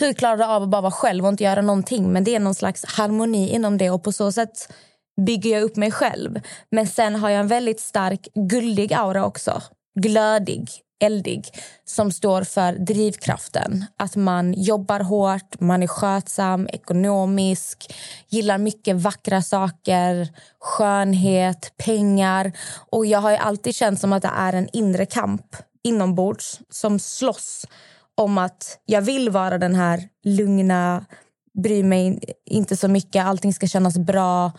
[0.00, 2.12] hur klarar du av att bara vara själv och inte göra någonting.
[2.12, 4.72] Men det är någon slags harmoni inom det och på så sätt
[5.26, 6.40] bygger jag upp mig själv.
[6.70, 9.62] Men sen har jag en väldigt stark guldig aura också.
[10.00, 11.44] Glödig, eldig,
[11.84, 13.84] som står för drivkraften.
[13.96, 17.94] Att man jobbar hårt, man är skötsam, ekonomisk,
[18.28, 20.28] gillar mycket vackra saker,
[20.60, 22.52] skönhet, pengar.
[22.90, 26.98] Och jag har ju alltid känt som att det är en inre kamp inombords som
[26.98, 27.66] slåss
[28.14, 31.06] om att jag vill vara den här lugna,
[31.62, 34.52] bryr mig inte så mycket, allting ska kännas bra.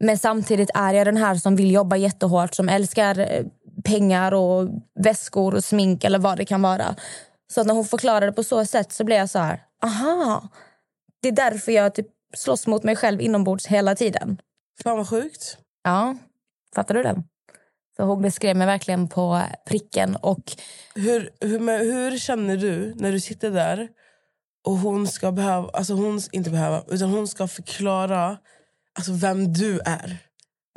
[0.00, 3.44] Men samtidigt är jag den här som vill jobba jättehårt, som älskar eh,
[3.84, 6.96] pengar och väskor och smink eller vad det kan vara.
[7.52, 10.48] Så när hon förklarade på så sätt så blev jag så här, aha.
[11.22, 12.06] Det är därför jag typ
[12.36, 14.40] slåss mot mig själv inombords hela tiden.
[14.82, 15.58] Fan vad sjukt.
[15.84, 16.16] Ja,
[16.74, 17.22] fattar du det?
[17.96, 20.16] Så hon beskrev mig verkligen på pricken.
[20.16, 20.52] Och
[20.94, 21.58] Hur, hur,
[21.92, 23.88] hur känner du när du sitter där
[24.66, 28.36] och hon ska behöva, alltså hon inte behöva, utan hon ska förklara
[28.98, 30.18] alltså vem du är?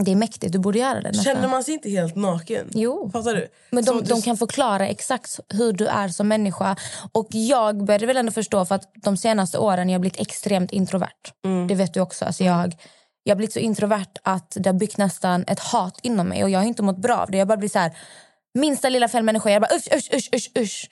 [0.05, 1.35] Det är mäktigt, du borde göra det nästan.
[1.35, 2.69] Känner man sig inte helt naken?
[2.73, 3.09] Jo.
[3.13, 3.47] Fattar du?
[3.71, 6.75] Men de, de du- kan förklara exakt hur du är som människa.
[7.11, 10.71] Och Jag började väl ändå förstå, för att de senaste åren jag har blivit extremt
[10.71, 11.33] introvert.
[11.45, 11.67] Mm.
[11.67, 12.25] Det vet du också.
[12.25, 12.75] Alltså jag,
[13.29, 16.43] jag har blivit så introvert att det har byggt nästan ett hat inom mig.
[16.43, 17.37] Och Jag har inte mått bra av det.
[17.37, 17.97] Jag bara blir så här,
[18.53, 20.89] minsta lilla fel människa, jag bara usch, usch, usch, usch, usch.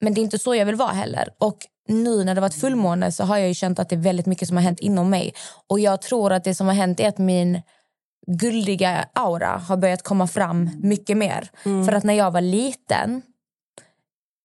[0.00, 1.28] Men det är inte så jag vill vara heller.
[1.38, 4.26] Och nu när det varit fullmåne så har jag ju känt att det är väldigt
[4.26, 5.34] mycket som har hänt inom mig.
[5.68, 7.62] Och jag tror att det som har hänt är att min
[8.26, 11.50] guldiga aura har börjat komma fram mycket mer.
[11.62, 13.22] För att när jag var liten,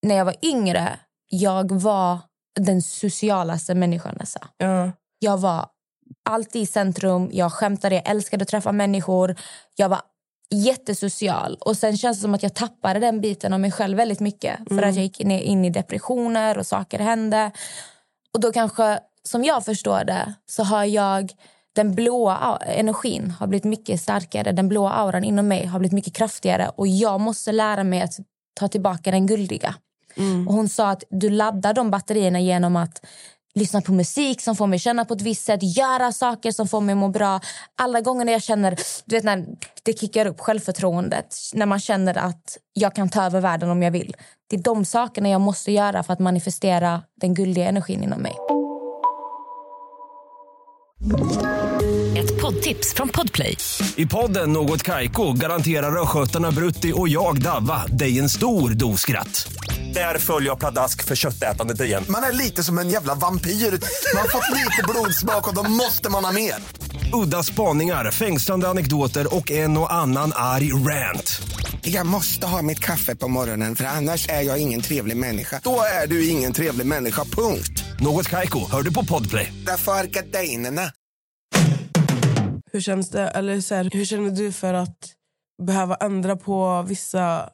[0.01, 2.19] när jag var yngre, jag var
[2.59, 4.47] den socialaste människan nästan.
[4.57, 4.91] Ja.
[5.19, 5.65] Jag var
[6.25, 9.35] alltid i centrum, jag skämtade, jag älskade att träffa människor.
[9.75, 10.01] Jag var
[10.53, 11.57] jättesocial.
[11.59, 14.59] Och sen känns det som att jag tappade den biten av mig själv väldigt mycket.
[14.69, 17.51] För att jag gick in i, in i depressioner och saker hände.
[18.33, 21.31] Och då kanske, som jag förstår det, så har jag
[21.75, 24.51] den blåa energin har blivit mycket starkare.
[24.51, 26.71] Den blåa auran inom mig har blivit mycket kraftigare.
[26.75, 28.19] Och jag måste lära mig att
[28.53, 29.75] ta tillbaka den guldiga.
[30.47, 33.05] Och hon sa att du laddar de batterierna genom att
[33.55, 36.81] lyssna på musik som får mig känna på ett visst sätt, göra saker som får
[36.81, 37.39] mig må bra.
[37.75, 39.45] Alla gånger när jag känner, du vet när
[39.83, 43.91] det kickar upp självförtroendet, när man känner att jag kan ta över världen om jag
[43.91, 44.15] vill.
[44.49, 48.33] Det är de sakerna jag måste göra för att manifestera den guldiga energin inom mig.
[52.17, 53.57] Ett poddtips från Podplay.
[53.95, 59.47] I podden Något Kaiko garanterar östgötarna Brutti och jag, Davva, dig en stor dos skratt.
[59.93, 62.03] Där följer jag pladask för köttätandet igen.
[62.09, 63.51] Man är lite som en jävla vampyr.
[63.51, 66.55] Man har fått lite blodsmak och då måste man ha mer.
[67.13, 71.41] Udda spaningar, fängslande anekdoter och en och annan arg rant.
[71.81, 75.61] Jag måste ha mitt kaffe på morgonen för annars är jag ingen trevlig människa.
[75.63, 77.83] Då är du ingen trevlig människa, punkt.
[77.99, 79.53] Något Kaiko, hör du på Podplay.
[79.65, 80.91] Därför är gardinerna.
[82.71, 83.27] Hur känns det?
[83.27, 84.97] Eller så här, hur känner du för att
[85.63, 87.49] behöva ändra på vissa...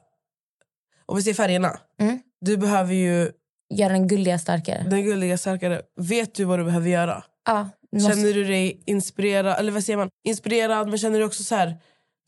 [1.06, 1.78] Om vi ser färgerna.
[2.00, 2.20] Mm.
[2.40, 3.32] Du behöver ju
[3.74, 4.82] Göra den guldiga starkare.
[4.90, 5.82] den guldiga starkare.
[6.00, 7.24] Vet du vad du behöver göra?
[7.46, 9.58] Ja, måste- Känner du dig inspirerad?
[9.58, 10.08] Eller vad säger man?
[10.28, 11.76] Inspirerad, men känner du också så här,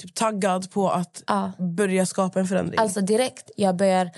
[0.03, 1.53] typ taggad på att ja.
[1.77, 2.79] börja skapa en förändring?
[2.81, 4.11] Alltså direkt, jag börjar...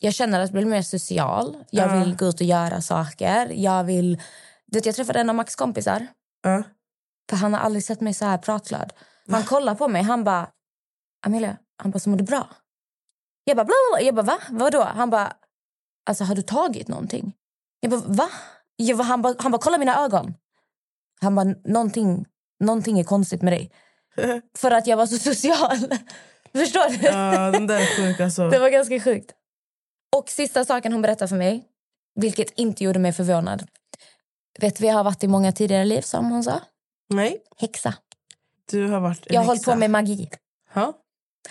[0.00, 1.56] Jag känner att jag blir mer social.
[1.70, 1.98] Jag Ja.
[1.98, 3.52] vill gå ut och göra saker.
[3.54, 4.22] Jag vill...
[4.66, 6.06] Du vet, jag träffade en av Max kompisar.
[6.42, 6.62] Ja.
[7.30, 8.92] För Han har aldrig sett mig så här pratglad.
[9.30, 10.02] Han kollar på mig.
[10.02, 10.48] Han bara...
[11.26, 12.48] Amelia, han bara, så mår du bra?
[13.44, 14.06] Jag bara, bla, bla, bla.
[14.06, 14.38] Jag bara, va?
[14.50, 14.82] Vadå?
[14.82, 15.32] Han bara,
[16.06, 17.32] alltså har du tagit någonting?
[17.80, 18.28] Jag bara, va?
[18.76, 20.34] Jag bara, han bara, han bara kolla mina ögon.
[21.20, 22.26] Han bara, någonting,
[22.60, 23.70] någonting är konstigt med dig.
[24.58, 25.76] För att jag var så social.
[26.52, 27.06] Förstår du?
[27.06, 28.48] Ja, den där är sjuk alltså.
[28.48, 29.32] Det var ganska sjukt.
[30.16, 31.64] Och sista saken hon berättade för mig,
[32.14, 33.68] vilket inte gjorde mig förvånad.
[34.58, 36.60] Vet jag har varit i många tidigare liv, som hon sa?
[37.08, 37.94] Nej, Häxa.
[38.70, 40.30] du har varit en Jag har hållit på med magi.
[40.74, 40.92] Ja.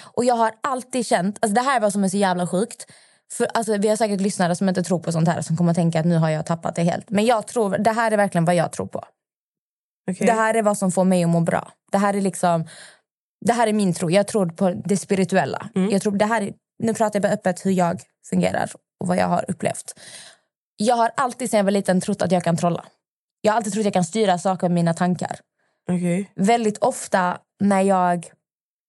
[0.02, 2.86] Och jag har alltid känt, alltså det här är vad som är så jävla sjukt.
[3.32, 5.76] För alltså, vi har säkert lyssnare som inte tror på sånt här som kommer att
[5.76, 7.10] tänka att nu har jag tappat det helt.
[7.10, 9.04] Men jag tror, det här är verkligen vad jag tror på.
[10.12, 10.28] Okej.
[10.28, 11.72] Det här är vad som får mig att må bra.
[11.92, 12.66] Det här är liksom
[13.46, 14.10] det här är min tro.
[14.10, 15.70] Jag tror på det spirituella.
[15.92, 19.18] Jag tror det här är, nu pratar jag bara öppet hur jag fungerar och vad
[19.18, 20.00] jag har upplevt.
[20.78, 22.86] Jag har alltid sedan jag var liten trott att jag kan trolla.
[23.42, 25.40] Jag har alltid trott att jag kan styra saker med mina tankar.
[25.90, 26.32] Okej.
[26.36, 28.32] Väldigt ofta när jag...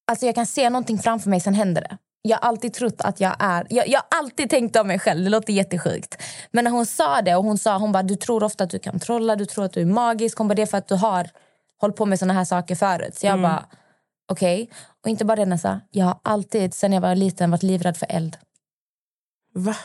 [0.06, 1.98] Alltså jag kan se någonting framför mig, sen händer det.
[2.22, 3.66] Jag har alltid trott att jag är...
[3.70, 6.22] Jag, jag har alltid tänkt om mig själv, det låter jättesjukt.
[6.50, 8.78] Men när hon sa det, och hon sa hon bara, du tror ofta att du
[8.78, 10.38] kan trolla, du tror att du är magisk.
[10.38, 11.30] Hon bara, det är för att du har
[11.80, 13.18] hållit på med såna här saker förut.
[13.18, 13.64] Så jag bara,
[14.32, 14.70] okej.
[15.04, 18.06] Och inte bara det Nessa, jag har alltid sen jag var liten varit livrädd för
[18.10, 18.36] eld.
[19.54, 19.76] Va?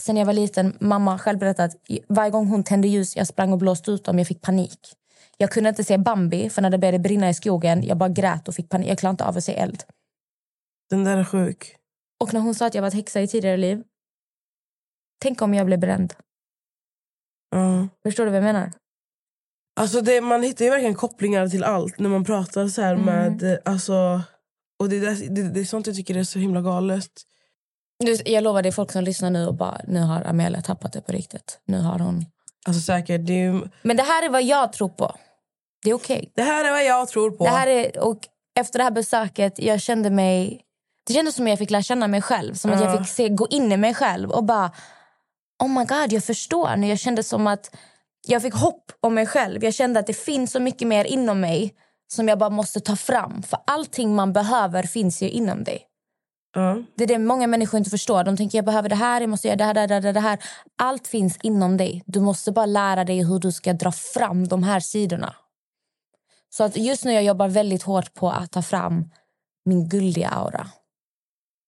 [0.00, 1.76] Sen jag var liten, mamma själv berättade att
[2.08, 4.78] varje gång hon tände ljus, jag sprang och blåste ut dem, jag fick panik.
[5.38, 8.48] Jag kunde inte se Bambi, för när det började brinna i skogen, jag bara grät
[8.48, 8.88] och fick panik.
[8.90, 9.82] Jag klarade inte av att se eld.
[10.90, 11.76] Den där är sjuk.
[12.20, 13.82] Och när hon sa att jag var ett häxa i tidigare liv,
[15.22, 16.14] tänk om jag blev bränd.
[17.50, 17.88] Ja.
[18.02, 18.72] Förstår du vad jag menar?
[19.80, 23.04] Alltså det, man hittar ju verkligen kopplingar till allt när man pratar så här Mm.
[23.06, 23.58] med...
[23.64, 24.22] Alltså,
[24.78, 27.10] och det, är där- det, det är sånt jag tycker är så himla galet.
[28.24, 31.12] Jag lovar dig folk som lyssnar nu och bara, nu har Amelia tappat det på
[31.12, 31.60] riktigt.
[31.64, 32.24] Nu har hon...
[32.66, 35.16] Alltså säkert, det, är, Men det här är vad jag tror på.
[35.84, 36.32] Det är okej.
[36.36, 37.44] det här är vad jag tror på.
[37.44, 38.18] Det här är, och
[38.60, 40.60] efter det här besöket, jag kände mig...
[41.06, 42.54] Det kändes som att jag fick lära känna mig själv.
[42.54, 42.98] Som att jag Ja.
[42.98, 44.70] fick se, gå in i mig själv och bara...
[45.62, 46.88] Oh my god, jag förstår nu.
[46.88, 47.76] Jag kände som att
[48.26, 49.64] jag fick hopp om mig själv.
[49.64, 51.74] Jag kände att det finns så mycket mer inom mig
[52.12, 53.42] som jag bara måste ta fram.
[53.42, 55.82] För allting man behöver finns ju inom dig.
[56.56, 56.86] Mm.
[56.94, 58.24] Det är det många människor inte förstår.
[58.24, 60.38] De tänker jag behöver det här, jag måste göra det här, det här, det här.
[60.78, 62.02] Allt finns inom dig.
[62.06, 65.34] Du måste bara lära dig hur du ska dra fram de här sidorna.
[66.50, 69.10] Så att just nu jag jobbar väldigt hårt på att ta fram
[69.64, 70.66] min guldiga aura.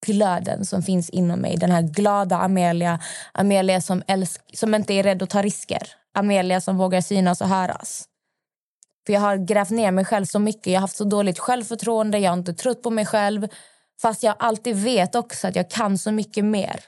[0.05, 1.57] Glöden som finns inom mig.
[1.57, 2.99] Den här glada Amelia.
[3.31, 5.81] Amelia som, älsk som inte är rädd att ta risker.
[6.13, 8.05] Amelia som vågar synas och höras.
[9.05, 10.67] För Jag har grävt ner mig själv så mycket.
[10.67, 12.19] Jag har haft så dåligt självförtroende.
[12.19, 13.47] Jag har inte trott på mig själv.
[14.01, 16.79] Fast jag alltid vet också att jag kan så mycket mer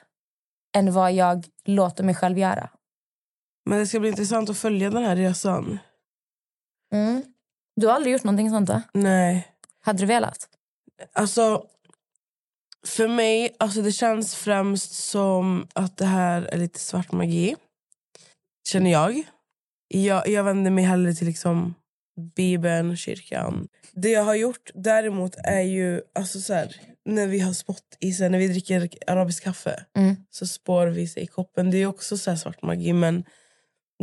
[0.76, 2.70] än vad jag låter mig själv göra.
[3.66, 5.80] Men det ska bli intressant att följa den här resan.
[6.94, 7.24] Mm.
[7.76, 8.82] Du har aldrig gjort någonting sånt, va?
[8.94, 9.48] Nej.
[9.80, 10.50] Hade du velat?
[11.14, 11.66] Alltså,
[12.88, 17.56] för mig, alltså det känns främst som att det här är lite svart magi.
[18.70, 19.24] Känner jag.
[19.88, 21.76] Jag, jag vänder mig hellre till liksom
[22.36, 23.68] Bibeln, kyrkan.
[23.92, 26.02] Det jag har gjort däremot är ju...
[26.16, 26.76] Alltså så här,
[27.08, 30.16] när vi har spott i sig, när vi dricker arabisk kaffe Mm.
[30.30, 31.72] så spår vi sig i koppen.
[31.72, 33.24] Det är också så svart magi, men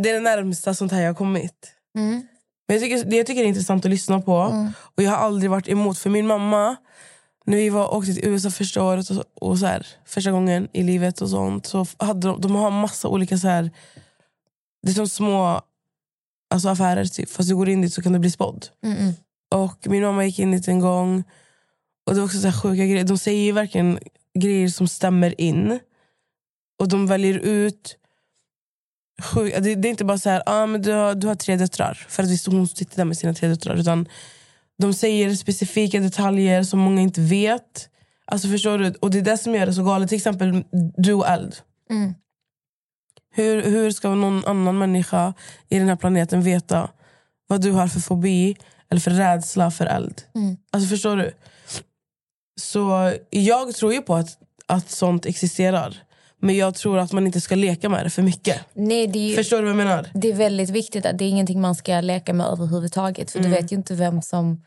[0.02, 1.72] det är det närmsta sånt här jag har kommit.
[1.98, 2.26] Mm.
[2.68, 4.34] Men jag tycker, det jag tycker är intressant att lyssna på.
[4.96, 5.98] Och Jag har aldrig varit emot.
[5.98, 6.76] För min mamma,
[7.46, 10.82] när vi var, åkte till USA första året och, och så här, första gången i
[10.82, 13.38] livet och sånt så hade de, de har massa olika...
[13.38, 13.70] så här
[14.82, 15.60] Det är som små
[16.50, 17.04] alltså affärer.
[17.04, 17.30] Typ.
[17.30, 18.66] Fast du går in dit så kan du bli spådd.
[18.84, 19.12] Mm, mm.
[19.54, 21.24] Och min mamma gick in dit en gång.
[22.06, 23.04] Och det var också så sjuka grejer.
[23.04, 23.98] De säger ju verkligen
[24.38, 25.80] grejer som stämmer in.
[26.78, 27.96] Och de väljer ut...
[29.22, 31.56] Sjuk, det, det är inte bara så här, ah, men du, har, du har tre
[31.56, 32.06] döttrar.
[32.08, 33.76] För att visst, hon sitter där med sina tre döttrar.
[33.76, 34.08] Utan
[34.78, 37.88] de säger specifika detaljer som många inte vet.
[38.26, 38.94] Alltså förstår du?
[39.00, 40.08] Och det är det som gör det så galet.
[40.08, 40.64] Till exempel
[40.96, 41.56] du och eld.
[41.90, 42.14] Mm.
[43.30, 45.34] Hur, hur ska någon annan människa
[45.68, 46.90] i den här planeten veta
[47.46, 48.56] vad du har för fobi
[48.90, 50.22] eller för rädsla för eld?
[50.34, 50.56] Mm.
[50.70, 51.32] Alltså förstår du?
[52.60, 56.02] Så jag tror ju på att, att sånt existerar.
[56.38, 58.60] Men jag tror att man inte ska leka med det för mycket.
[58.72, 60.10] Nej, det ju, Förstår du vad jag menar?
[60.14, 63.30] det är väldigt viktigt att det är ingenting man ska leka med överhuvudtaget.
[63.30, 63.50] För Mm.
[63.50, 64.62] du vet ju inte vem som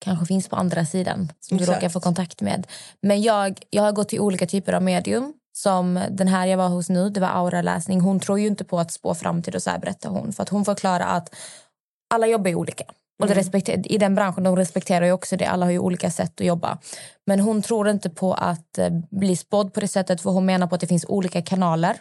[0.00, 1.76] kanske finns på andra sidan som du Exakt.
[1.78, 2.66] råkar få kontakt med.
[3.02, 5.34] Men jag, jag har gått till olika typer av medium.
[5.52, 8.00] Som den här jag var hos nu, det var auraläsning.
[8.00, 10.32] Hon tror ju inte på att spå framtid och så här berättar hon.
[10.32, 11.34] För att hon förklarar att
[12.14, 12.84] alla jobbar olika.
[13.18, 15.46] Och det respekter, I den branschen de respekterar ju också det.
[15.46, 16.78] Alla har ju olika sätt att jobba.
[17.26, 20.20] Men hon tror inte på att eh, bli spådd på det sättet.
[20.20, 22.00] För hon menar på att det finns olika kanaler.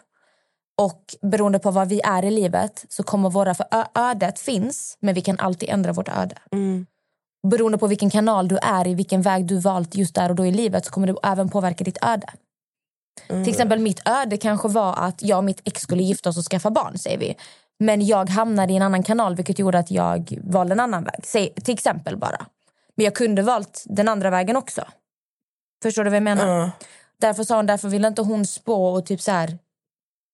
[0.82, 3.53] Och beroende på vad vi är i livet så kommer våra...
[3.53, 6.36] För ödet finns, men vi kan alltid ändra vårt öde.
[6.51, 6.86] Mm.
[7.47, 10.45] Beroende på vilken kanal du är i, vilken väg du valt just där och då
[10.45, 12.27] i livet så kommer det även påverka ditt öde.
[13.27, 16.43] Till exempel mitt öde kanske var att jag och mitt ex skulle gifta oss och
[16.43, 17.36] skaffa barn, säger vi.
[17.80, 21.20] Men jag hamnade i en annan kanal vilket gjorde att jag valde en annan väg.
[21.24, 22.46] Säg, till exempel bara.
[22.96, 24.86] Men jag kunde valt den andra vägen också.
[25.84, 26.48] Förstår du vad jag menar?
[26.48, 26.72] Ja.
[27.22, 29.58] Därför sa hon, därför ville inte hon spå och typ så här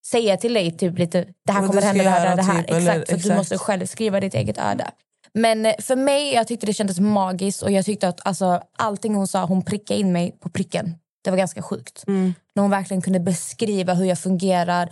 [0.06, 2.62] säga till dig typ lite det här kommer hända, det här, det här.
[2.62, 3.38] typ, eller- exakt, för att du exakt.
[3.38, 4.92] måste själv skriva ditt eget öde.
[5.34, 9.16] Men eh, för mig, jag tyckte det kändes magiskt och jag tyckte att alltså, allting
[9.16, 10.96] hon sa, hon prickade in mig på pricken.
[11.24, 12.04] Det var ganska sjukt.
[12.08, 12.34] Mm.
[12.56, 14.90] När hon verkligen kunde beskriva hur jag fungerar.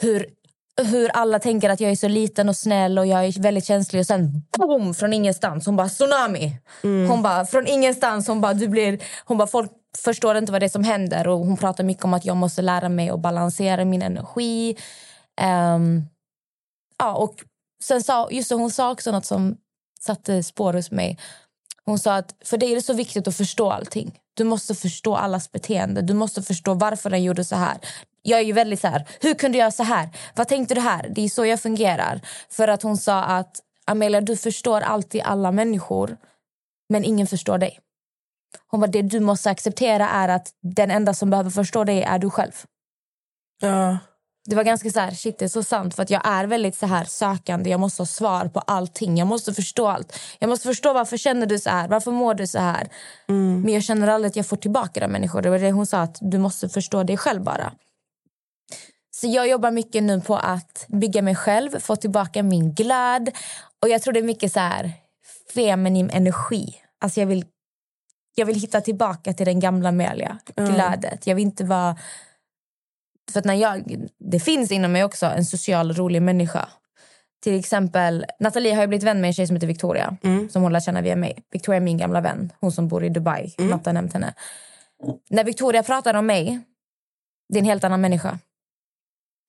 [0.00, 0.26] Hur,
[0.82, 4.00] hur alla tänker att jag är så liten och snäll och jag är väldigt känslig
[4.00, 5.66] och sen boom från ingenstans.
[5.66, 6.56] Hon bara tsunami.
[7.08, 8.28] Hon bara från ingenstans.
[8.28, 11.38] Hon bara du blir hon bara folk förstår inte vad det är som händer och
[11.38, 14.76] hon pratar mycket om att jag måste lära mig att balansera min energi.
[15.40, 16.02] Ehm,
[16.98, 17.34] ja och
[17.82, 19.56] sen sa just det, hon sa också något som
[20.00, 21.18] satte spår hos mig.
[21.84, 24.18] Hon sa att för dig är det så viktigt att förstå allting.
[24.34, 26.02] Du måste förstå allas beteende.
[26.02, 27.78] Du måste förstå varför den gjorde så här.
[28.26, 30.08] Jag är ju väldigt så här, hur kunde jag göra så här?
[30.34, 31.08] Vad tänkte du här?
[31.10, 32.20] Det är så jag fungerar.
[32.50, 36.16] För att hon sa att Amelia, du förstår alltid alla människor,
[36.88, 37.80] men ingen förstår dig.
[38.66, 42.18] Hon bara, det du måste acceptera är att den enda som behöver förstå dig är
[42.18, 42.52] du själv.
[43.60, 43.98] Ja.
[44.46, 46.76] Det var ganska så här, shit det är så sant för att jag är väldigt
[46.76, 47.70] så här sökande.
[47.70, 49.16] Jag måste ha svar på allting.
[49.16, 50.18] Jag måste förstå allt.
[50.38, 51.88] Jag måste förstå varför känner du så här?
[51.88, 52.88] Varför mår du så här?
[53.26, 55.42] Men jag känner aldrig att jag får tillbaka de människor.
[55.42, 57.72] Det var det hon sa att du måste förstå dig själv bara.
[59.24, 63.30] Så jag jobbar mycket nu på att bygga mig själv, få tillbaka min glöd.
[63.82, 64.92] Och jag tror det är mycket så här
[65.54, 66.74] feminin energi.
[67.00, 67.44] Alltså jag vill
[68.34, 71.26] jag vill hitta tillbaka till den gamla Amelia, glödet.
[71.26, 71.96] Jag vill inte vara
[73.32, 76.68] för när jag, det finns inom mig också en social rolig människa.
[77.42, 80.16] Till exempel, Nathalie har ju blivit vän med en tjej som heter Victoria.
[80.50, 81.42] Som hon lär känna via mig.
[81.50, 82.52] Victoria är min gamla vän.
[82.60, 83.54] Hon som bor i Dubai.
[83.70, 84.34] Natta har nämnt henne.
[85.30, 86.60] När Victoria pratar om mig,
[87.48, 88.38] det är en helt annan människa.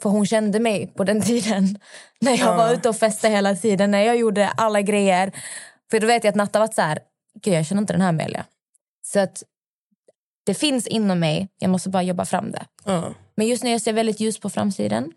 [0.01, 1.79] För hon kände mig på den tiden.
[2.21, 3.91] När jag var ute och festade hela tiden.
[3.91, 5.31] När jag gjorde alla grejer.
[5.91, 6.99] För då vet jag att Natta var så här,
[7.41, 8.45] gud jag känner inte den här Amelia.
[9.05, 9.43] Så att
[10.45, 12.65] det finns inom mig, jag måste bara jobba fram det.
[12.85, 13.13] Ja.
[13.35, 15.11] Men just nu jag ser väldigt ljus på framtiden.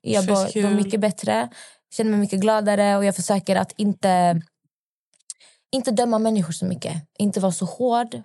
[0.00, 1.48] Jag mår mycket bättre,
[1.94, 4.42] känner mig mycket gladare och jag försöker att inte
[5.72, 7.02] inte döma människor så mycket.
[7.18, 8.22] Inte vara så hård.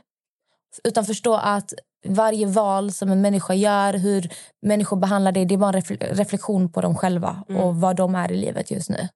[0.83, 1.73] Utan förstå att
[2.05, 4.29] varje val som en människa gör, hur
[4.61, 7.61] människor behandlar dig, det är bara en refle- reflektion på dem själva Mm.
[7.61, 9.09] och vad de är i livet just nu.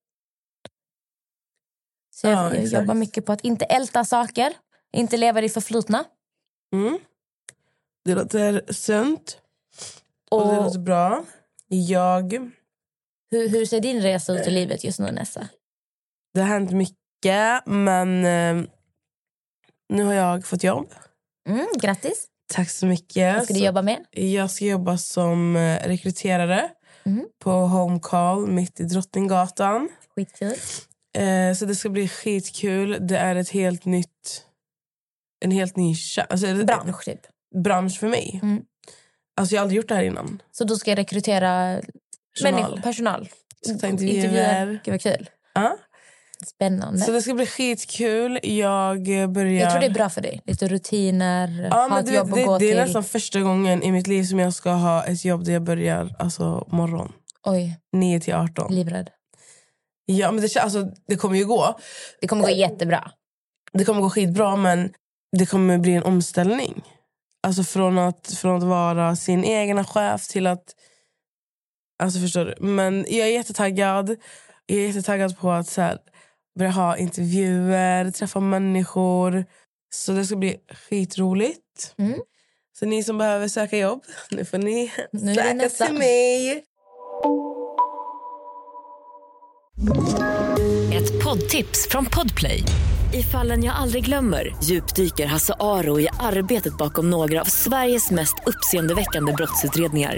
[2.14, 4.54] Så jag, Ja, jag jobbar mycket på att inte älta saker,
[4.94, 6.04] inte leva i det förflutna.
[6.74, 7.00] Mm.
[8.06, 9.38] Det låter sunt.
[10.32, 11.24] Och, det Och låter bra.
[11.68, 12.34] Jag...
[13.32, 15.48] hur, hur ser din resa ut i livet just nu, Nessa?
[16.34, 18.66] Det har hänt mycket, men eh,
[19.90, 20.94] nu har jag fått jobb.
[21.50, 22.28] Mm, grattis.
[22.52, 23.36] Tack så mycket.
[23.36, 24.06] Vad ska du Så- jobba med?
[24.12, 26.70] Jag ska jobba som eh, rekryterare
[27.04, 27.26] Mhm.
[27.40, 29.90] på Home Call mitt i Drottninggatan.
[30.16, 30.54] Skitkul.
[31.18, 32.98] Eh, så det ska bli skitkul.
[33.08, 34.46] Det är ett helt nytt...
[35.46, 35.96] En helt ny
[36.30, 37.20] alltså, Bransch, typ.
[37.64, 38.40] bransch för mig.
[38.44, 38.64] Mm.
[39.38, 40.42] Alltså, jag har aldrig gjort det här innan.
[40.52, 41.82] Så du ska rekrytera
[42.34, 42.54] Personal.
[42.62, 43.30] människor, personal.
[43.66, 44.80] Ska ta intervjuer.
[44.86, 45.30] Gud vad kul.
[45.54, 45.78] Ja.
[46.46, 47.00] Spännande.
[47.00, 48.40] Så det ska bli skitkul.
[48.44, 49.62] Jag eh, börjar...
[49.62, 50.42] Jag tror det är bra för dig.
[50.46, 52.78] Lite rutiner, Ja, ha ett jobb vet, att det, gå det är till.
[52.78, 56.16] nästan första gången i mitt liv som jag ska ha ett jobb där jag börjar
[56.20, 57.12] alltså, morgon.
[57.46, 58.76] Oj, 9 till 18.
[58.76, 59.10] livrädd.
[60.06, 61.80] Ja, men det, alltså, det kommer ju gå.
[62.22, 63.12] Det kommer gå jättebra.
[63.74, 64.94] Det kommer gå skitbra, men
[65.38, 66.84] det kommer bli en omställning.
[67.44, 70.64] Alltså från att, från att vara sin egna chef till att...
[72.04, 72.56] Alltså förstår du?
[72.66, 74.16] Men jag är jättetaggad.
[74.66, 75.98] Jag är jättetaggad på att så här,
[76.60, 79.46] börja ha intervjuer, träffa människor.
[79.94, 80.58] Så det ska bli
[80.90, 81.94] skitroligt.
[81.98, 82.20] Mm.
[82.80, 85.86] Så ni som behöver söka jobb, nu får ni Nu söka nästa.
[85.86, 86.64] till mig.
[90.94, 92.64] Ett poddtips från Podplay.
[93.14, 98.36] I fallen jag aldrig glömmer djupdyker Hasse Aro i arbetet bakom några av Sveriges mest
[98.46, 100.18] uppseendeväckande brottsutredningar.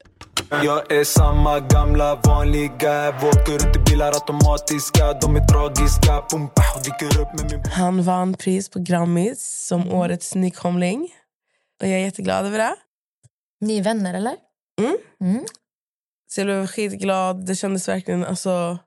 [0.49, 6.81] Jag är samma gamla vanliga Åker runt i bilar automatiska De är tragiska Pum, pah,
[6.83, 11.09] dyker upp med min Han vann pris på Grammis som årets nykomling.
[11.81, 12.75] Och jag är jätteglad över det.
[13.61, 14.35] Ni är vänner, eller?
[14.79, 14.97] Mm.
[15.21, 15.45] Mm.
[16.27, 17.45] Så jag blev skitglad.
[17.45, 18.77] Det kändes verkligen alltså,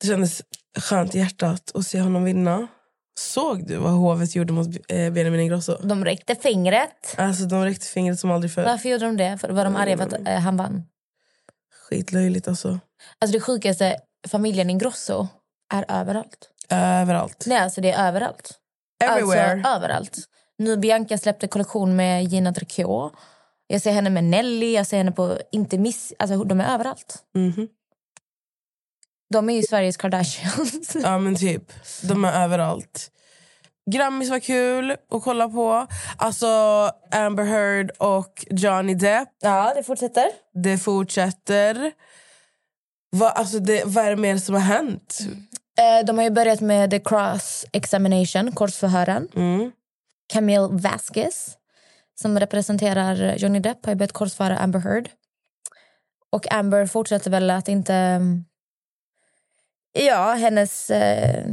[0.00, 0.42] det kändes
[0.78, 2.68] skönt i hjärtat att se honom vinna.
[3.18, 5.76] Såg du vad hovet gjorde mot eh, Benjamin Ingrosso?
[5.82, 7.14] De räckte fingret.
[7.16, 8.64] Alltså de räckte fingret som aldrig förr.
[8.64, 9.38] Varför gjorde de det?
[9.38, 10.82] För var de arga för att eh, han vann?
[11.88, 12.68] Skitlöjligt alltså.
[13.18, 13.96] Alltså det sjukaste,
[14.28, 15.28] familjen Ingrosso
[15.74, 16.50] är överallt.
[16.70, 17.44] Överallt.
[17.46, 18.58] Nej, alltså det är överallt.
[19.04, 19.52] Everywhere.
[19.52, 20.18] Alltså överallt.
[20.58, 23.12] Nu Bianca släppte kollektion med Gina Tricot.
[23.66, 26.12] Jag ser henne med Nelly, jag ser henne på Inte Miss.
[26.18, 27.24] Alltså de är överallt.
[27.34, 27.68] Mhm.
[29.30, 30.96] De är ju Sveriges Kardashians.
[31.02, 31.72] Ja men typ.
[32.02, 33.10] De är överallt.
[33.90, 35.86] Grammis var kul att kolla på.
[36.16, 36.46] Alltså
[37.10, 39.28] Amber Heard och Johnny Depp.
[39.40, 40.26] ja, det fortsätter.
[40.62, 41.92] Det fortsätter.
[43.10, 45.18] Vad, alltså det, vad är det mer som har hänt?
[45.78, 49.28] Eh, De har ju börjat med the cross examination, korsförhören.
[49.34, 49.72] Mm.
[50.32, 51.56] Camille Vasquez,
[52.20, 55.08] som representerar Johnny Depp, har ju börjat korsföra Amber Heard.
[56.32, 58.20] Och Amber fortsätter väl att inte...
[59.92, 60.90] Ja, hennes...
[60.90, 61.44] Eh...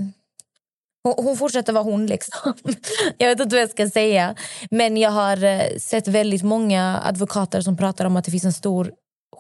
[1.04, 2.54] Hon, hon fortsätter vara hon, liksom.
[3.18, 4.36] jag vet inte vad jag ska säga.
[4.72, 8.54] Men jag har eh, sett väldigt många advokater som pratar om att det finns en
[8.54, 8.92] stor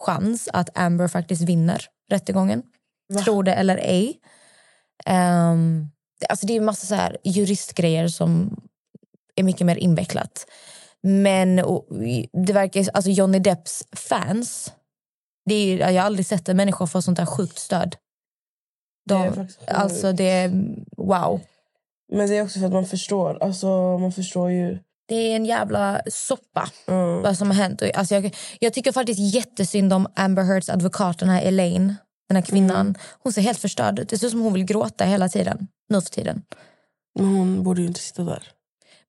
[0.05, 2.63] chans att Amber faktiskt vinner rättegången.
[3.23, 4.19] Tror det eller ej.
[6.19, 8.57] Det- alltså det är massa så här juristgrejer som
[9.35, 10.45] är mycket mer invecklat.
[11.03, 11.87] Men och,
[12.45, 14.73] det verkar, alltså Johnny Depps fans,
[15.45, 17.95] det är, jag har aldrig sett en människa få sånt där sjukt stöd.
[19.05, 20.51] De, Det alltså det är
[20.97, 21.41] wow.
[22.11, 23.43] Men det är också för att man förstår.
[23.43, 24.79] Alltså man förstår ju.
[25.07, 27.21] Det är en jävla soppa Mm.
[27.21, 27.81] vad som har hänt.
[27.95, 31.95] Alltså jag, jag tycker faktiskt jättesynd om Amber Heards advokat, den här Elaine.
[32.29, 32.95] Den här kvinnan.
[33.23, 34.09] Hon ser helt förstörd ut.
[34.09, 35.67] Det ser ut som hon vill gråta hela tiden.
[35.89, 36.41] Nu för tiden.
[37.19, 38.43] Men hon borde ju inte sitta där.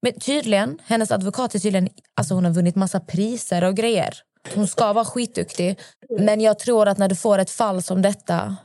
[0.02, 4.14] Men tydligen, hennes advokat är tydligen, alltså hon har vunnit massa priser och grejer.
[4.54, 5.78] Hon ska vara skitduktig.
[6.18, 8.56] Men jag tror att när du får ett fall som detta,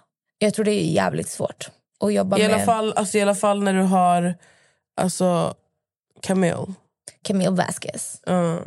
[0.45, 1.69] jag tror det är jävligt svårt
[1.99, 4.35] att jobba I med alla, fall, alltså, I alla fall när du har
[4.95, 5.55] alltså,
[6.21, 6.73] Camille.
[7.21, 8.21] Camille Vasquez.
[8.29, 8.59] Uh.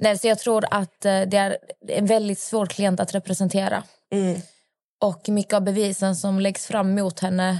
[0.00, 1.58] Nej, så jag tror att eh, det är
[1.88, 3.82] en väldigt svår klient att representera.
[4.12, 4.40] Mm.
[5.00, 7.58] Och mycket av bevisen som läggs fram mot henne,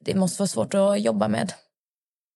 [0.00, 1.52] det måste vara svårt att jobba med.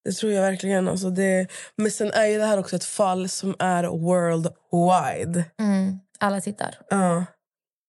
[0.05, 0.89] Det tror jag verkligen.
[0.89, 1.47] Alltså det,
[1.77, 5.45] men sen är ju det här också ett fall som är worldwide.
[5.61, 5.99] Mm.
[6.19, 6.79] Alla tittar.
[6.91, 7.25] Ja.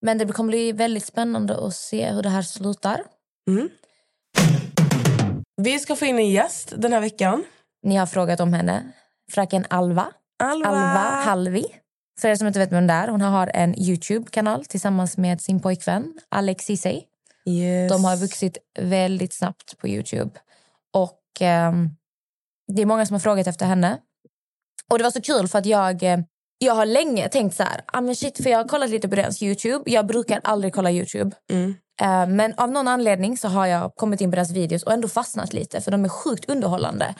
[0.04, 3.02] Men det kommer bli väldigt spännande att se hur det här slutar.
[3.50, 3.68] Mm.
[5.56, 7.44] Vi ska få in en gäst den här veckan.
[7.82, 8.92] Ni har frågat om henne.
[9.32, 10.12] Fröken Alva.
[10.42, 10.68] Alva.
[10.68, 11.64] Alva Halvi.
[12.20, 15.60] För er som inte vet vem det är, hon har en Youtube-kanal tillsammans med sin
[15.60, 17.02] pojkvän Alex Ceesay.
[17.46, 17.92] Yes.
[17.92, 20.30] De har vuxit väldigt snabbt på Youtube.
[20.94, 21.90] Och ehm,
[22.72, 23.98] Det är många som har frågat efter henne.
[24.90, 26.18] Och Det var så kul för att jag, eh,
[26.64, 27.80] jag har länge tänkt så här...
[27.86, 29.90] Ah, men shit, för Jag har kollat lite på deras Youtube.
[29.90, 31.36] Jag brukar aldrig kolla Youtube.
[31.50, 31.74] Mm.
[32.02, 35.08] Eh, Men av någon anledning så har jag kommit in på deras videos och ändå
[35.08, 35.80] fastnat lite.
[35.80, 37.14] För de är sjukt underhållande.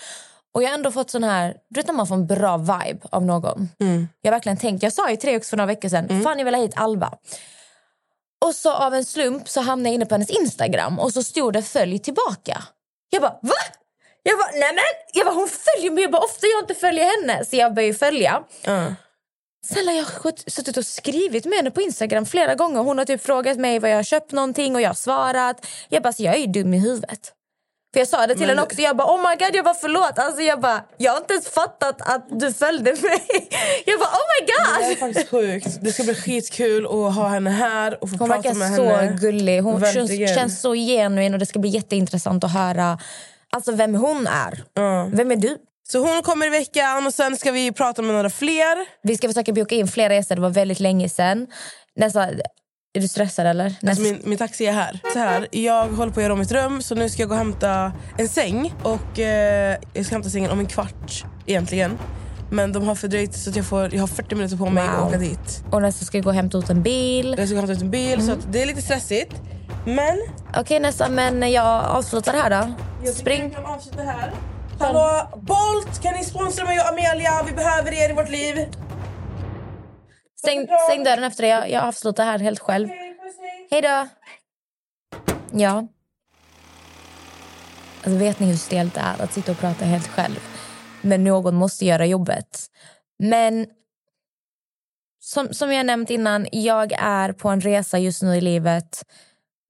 [0.54, 1.56] Och jag har ändå fått sån här...
[1.70, 3.68] Du vet när man får en bra vibe av någon.
[3.80, 4.08] Mm.
[4.20, 4.82] Jag har verkligen tänkt...
[4.82, 6.22] Jag sa dig också för några veckor sedan.
[6.22, 7.12] Fan, jag vill ha hit Alva.
[8.44, 11.52] Och så av en slump så hamnade jag inne på hennes Instagram och så stod
[11.52, 12.62] det följ tillbaka.
[13.10, 13.54] Jag bara, va?
[14.22, 14.84] Jag bara, nej men!
[15.12, 16.02] Jag bara, hon följer mig.
[16.02, 17.44] Jag bara, ofta jag inte följer henne.
[17.44, 18.42] Så jag började följa.
[18.64, 18.86] Ja.
[19.70, 22.80] Har jag skött- suttit och skrivit med henne på Instagram flera gånger.
[22.80, 25.66] Hon har typ frågat mig vad jag har köpt någonting och jag har svarat.
[25.88, 27.32] Jag bara, så jag är ju dum i huvudet.
[27.92, 28.80] För jag sa det till Men- henne också.
[28.80, 30.18] Jag bara, oh my god, jag bara förlåt.
[30.18, 33.22] Alltså jag bara, jag har inte ens fattat att du följde mig.
[33.86, 34.98] Jag bara, oh my Det är god!
[34.98, 35.66] faktiskt sjukt.
[35.80, 38.84] Det ska bli skitkul att ha henne här och få Hon prata verkar med så
[38.84, 39.16] henne.
[39.20, 39.60] gullig.
[39.60, 42.98] Hon känns, känns så genuin och det ska bli jätteintressant att höra
[43.52, 44.64] alltså vem hon är.
[44.74, 45.10] Ja.
[45.12, 45.58] Vem är du?
[45.88, 48.86] Så hon kommer i veckan och sen ska vi prata med några fler.
[49.02, 50.34] Vi ska försöka boka in fler resor.
[50.34, 51.46] Det var väldigt länge sedan.
[51.96, 52.24] Nästa,
[52.94, 53.64] är du stressad eller?
[53.64, 55.00] Nästa, Alltså min, min taxi är här.
[55.12, 55.48] Så här.
[55.50, 57.92] Jag håller på att göra om mitt rum så nu ska jag gå och hämta
[58.18, 58.74] en säng.
[58.82, 61.98] Och eh, Jag ska hämta sängen om en kvart egentligen.
[62.50, 64.94] Men de har fördröjt så att jag, får, jag har 40 minuter på mig Wow.
[65.02, 65.64] att åka dit.
[65.72, 67.34] Och nästa ska jag gå och hämta ut en bil.
[67.38, 69.34] Jag ska hämta ut en bil så att det är lite stressigt.
[69.86, 70.18] Men
[70.56, 72.72] Okej nästa, men jag avslutar här då.
[73.04, 73.48] jag Spring.
[73.48, 74.32] vi kan avsluta här.
[74.78, 77.42] Hallå Bolt, kan ni sponsra mig och Amelia?
[77.46, 78.54] Vi behöver er i vårt liv.
[80.36, 81.50] Stäng, stäng dörren efter dig.
[81.50, 82.88] Jag, jag avslutar här helt själv.
[83.70, 84.08] Hej, då!
[85.52, 85.86] Ja.
[88.04, 90.40] Alltså, vet ni hur stelt det är att sitta och prata helt själv?
[91.02, 92.66] Men någon måste göra jobbet.
[93.18, 93.66] Men
[95.20, 99.02] som, som jag nämnt innan, jag är på en resa just nu i livet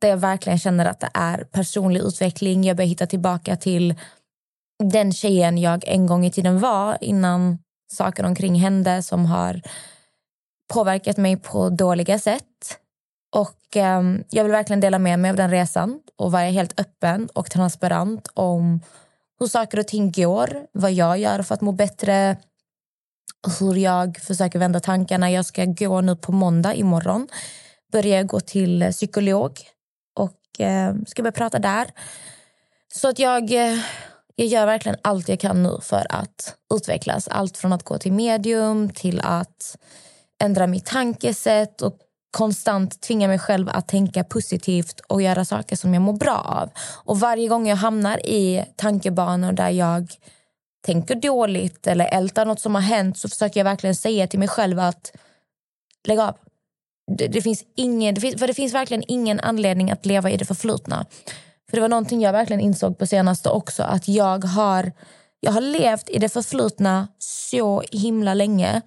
[0.01, 2.65] där jag verkligen känner att det är personlig utveckling.
[2.65, 3.95] Jag börjar hitta tillbaka till
[4.83, 7.59] den tjejen jag en gång i tiden var innan
[7.93, 9.61] saker omkring hände som har
[10.73, 12.79] påverkat mig på dåliga sätt.
[13.37, 17.29] Och eh, Jag vill verkligen dela med mig av den resan och vara helt öppen
[17.35, 18.81] och transparent om
[19.41, 22.37] hur saker och ting går, vad jag gör för att må bättre
[23.61, 25.31] hur jag försöker vända tankarna.
[25.31, 27.29] Jag ska gå nu på måndag imorgon.
[27.93, 29.59] Börja gå till psykolog
[30.15, 31.91] och eh, ska börja prata där.
[32.95, 33.79] Så att jag, eh,
[34.37, 37.29] jag gör verkligen allt jag kan nu för att utvecklas.
[37.29, 39.77] Allt från att gå till medium till att
[40.43, 41.99] ändra mitt tankesätt och
[42.31, 46.71] konstant tvinga mig själv att tänka positivt och göra saker som jag mår bra av.
[47.05, 50.15] Och varje gång jag hamnar i tankebanor där jag
[50.87, 54.49] tänker dåligt eller ältar något som har hänt så försöker jag verkligen säga till mig
[54.49, 55.13] själv att
[56.09, 56.37] lägg av.
[57.19, 60.37] Det, det finns ingen, det finns, för det finns verkligen ingen anledning att leva i
[60.37, 61.07] det förflutna.
[61.75, 64.93] För det var någonting jag verkligen insåg på senaste också att jag har,
[65.41, 68.83] jag har levt i det förflutna så himla länge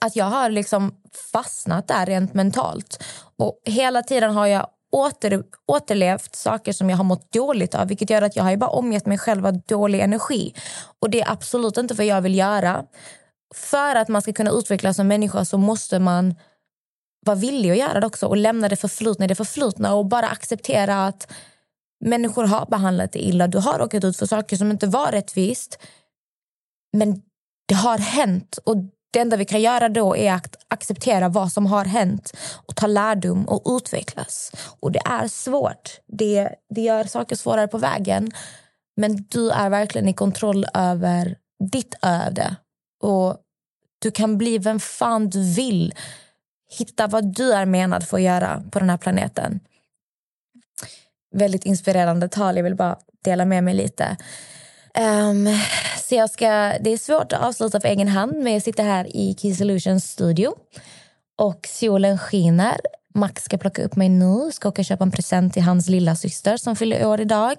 [0.00, 0.94] att jag har liksom
[1.32, 3.04] fastnat där rent mentalt.
[3.38, 8.10] Och hela tiden har jag åter, återlevt saker som jag har mått dåligt av vilket
[8.10, 10.54] gör att jag har ju bara omgett mig själv av dålig energi.
[11.00, 12.84] Och det är absolut inte vad jag vill göra.
[13.54, 16.34] För att man ska kunna utvecklas som människa så måste man
[17.26, 20.28] vara villig att göra det också och lämna det förflutna i det förflutna och bara
[20.28, 21.32] acceptera att
[22.02, 23.46] människor har behandlat dig illa.
[23.46, 25.78] Du har råkat ut för saker som inte var rättvist.
[26.92, 27.22] Men
[27.68, 28.76] det har hänt och
[29.12, 32.32] det enda vi kan göra då är att acceptera vad som har hänt
[32.66, 34.52] och ta lärdom och utvecklas.
[34.80, 36.00] Och det är svårt.
[36.06, 38.30] Det, det gör saker svårare på vägen.
[38.96, 41.36] Men du är verkligen i kontroll över
[41.72, 42.56] ditt öde.
[43.02, 43.36] Och
[43.98, 45.94] du kan bli vem fan du vill.
[46.78, 49.60] Hitta vad du är menad för att göra på den här planeten.
[51.32, 52.56] Väldigt inspirerande tal.
[52.56, 54.16] Jag vill bara dela med mig lite.
[54.98, 55.48] Um,
[55.98, 56.46] så jag ska,
[56.80, 60.04] det är svårt att avsluta på egen hand men jag sitter här i Key Solutions
[60.04, 60.52] studio
[61.38, 62.80] och solen skiner.
[63.14, 66.16] Max ska plocka upp mig nu, ska åka och köpa en present till hans lilla
[66.16, 67.56] syster som fyller år idag.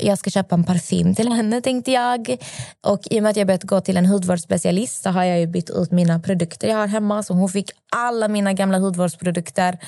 [0.00, 2.36] Jag ska köpa en parfym till henne tänkte jag.
[2.80, 5.46] Och i och med att jag börjat gå till en hudvårdsspecialist så har jag ju
[5.46, 7.22] bytt ut mina produkter jag har hemma.
[7.22, 9.78] Så hon fick alla mina gamla hudvårdsprodukter.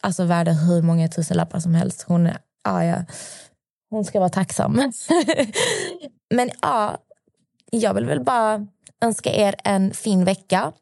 [0.00, 2.02] Alltså värda hur många tusenlappar som helst.
[2.02, 3.04] Hon är, ja, ja.
[3.90, 4.72] Hon ska vara tacksam.
[6.34, 6.98] Men ja,
[7.70, 8.66] jag vill väl bara
[9.04, 10.72] önska er en fin vecka.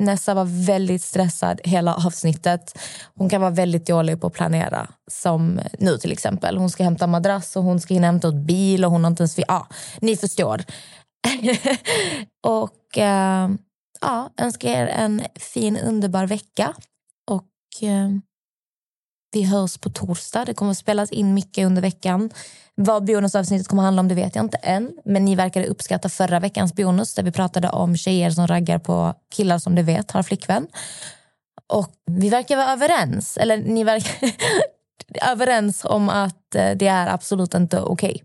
[0.00, 2.78] Nessa var väldigt stressad hela avsnittet.
[3.14, 4.88] Hon kan vara väldigt dålig på att planera.
[5.10, 6.56] Som nu till exempel.
[6.56, 9.22] Hon ska hämta madrass och hon ska hinna hämta ett bil och hon har inte
[9.22, 9.38] ens...
[9.38, 9.68] Ja,
[10.00, 10.64] ni förstår.
[12.46, 13.50] och äh,
[14.00, 16.74] ja, önskar er en fin underbar vecka.
[17.30, 18.08] Och äh,
[19.34, 20.44] vi hörs på torsdag.
[20.44, 22.30] Det kommer att spelas in mycket under veckan.
[22.74, 24.92] Vad bonusavsnittet kommer att handla om det vet jag inte än.
[25.04, 29.14] Men ni verkade uppskatta förra veckans bonus där vi pratade om tjejer som raggar på
[29.34, 30.66] killar som du vet har flickvän.
[31.66, 33.36] Och vi verkar vara överens.
[33.36, 34.30] Eller ni verkar
[35.30, 38.10] överens om att eh, det är absolut inte okej.
[38.10, 38.20] Okay.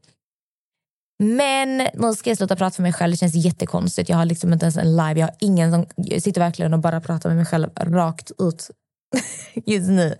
[1.23, 3.11] Men nu ska jag sluta prata för mig själv.
[3.11, 4.09] Det känns jättekonstigt.
[4.09, 5.19] Jag har liksom inte ens en live.
[5.19, 8.69] Jag har ingen som jag sitter verkligen och bara pratar med mig själv rakt ut
[9.65, 10.15] just nu.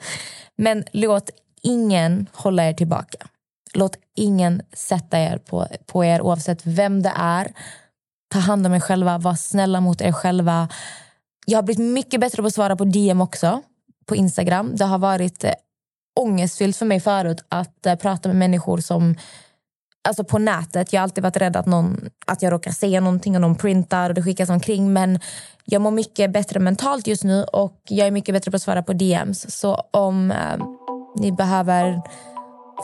[0.56, 1.30] Men låt
[1.62, 3.28] ingen hålla er tillbaka.
[3.74, 7.54] Låt ingen sätta er på, på er oavsett vem det är.
[8.34, 10.70] Ta hand om er själva, var snälla mot er själva.
[11.46, 13.62] Jag har blivit mycket bättre på att svara på DM också
[14.06, 14.76] på Instagram.
[14.76, 15.54] Det har varit eh,
[16.20, 19.16] ångestfyllt för mig förut att eh, prata med människor som
[20.10, 20.94] alltså på nätet.
[20.94, 24.10] Jag har alltid varit rädd att, någon, att jag råkar säga någonting och någon printar
[24.10, 24.94] och det skickas omkring.
[24.94, 25.20] Men
[25.66, 28.84] jag mår mycket bättre mentalt just nu och jag är mycket bättre på att svara
[28.84, 29.60] på DMs.
[29.60, 30.66] Så om eh,
[31.20, 32.02] ni behöver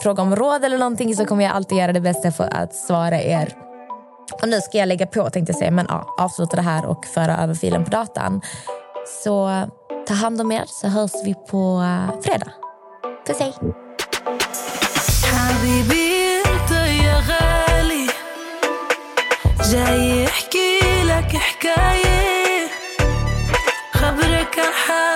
[0.02, 3.22] fråga om råd eller någonting så kommer jag alltid göra det bästa för att svara
[3.22, 3.52] er.
[4.42, 7.04] Och nu ska jag lägga på tänkte jag säga, men ja, avsluta det här och
[7.04, 8.40] föra över filen på datan.
[9.22, 9.62] Så
[10.08, 12.52] ta hand om er så hörs vi på eh, fredag.
[13.26, 13.52] Puss hej!
[19.72, 22.68] جاي يحكي لك حكاية.
[23.92, 25.15] خبرك عن حاله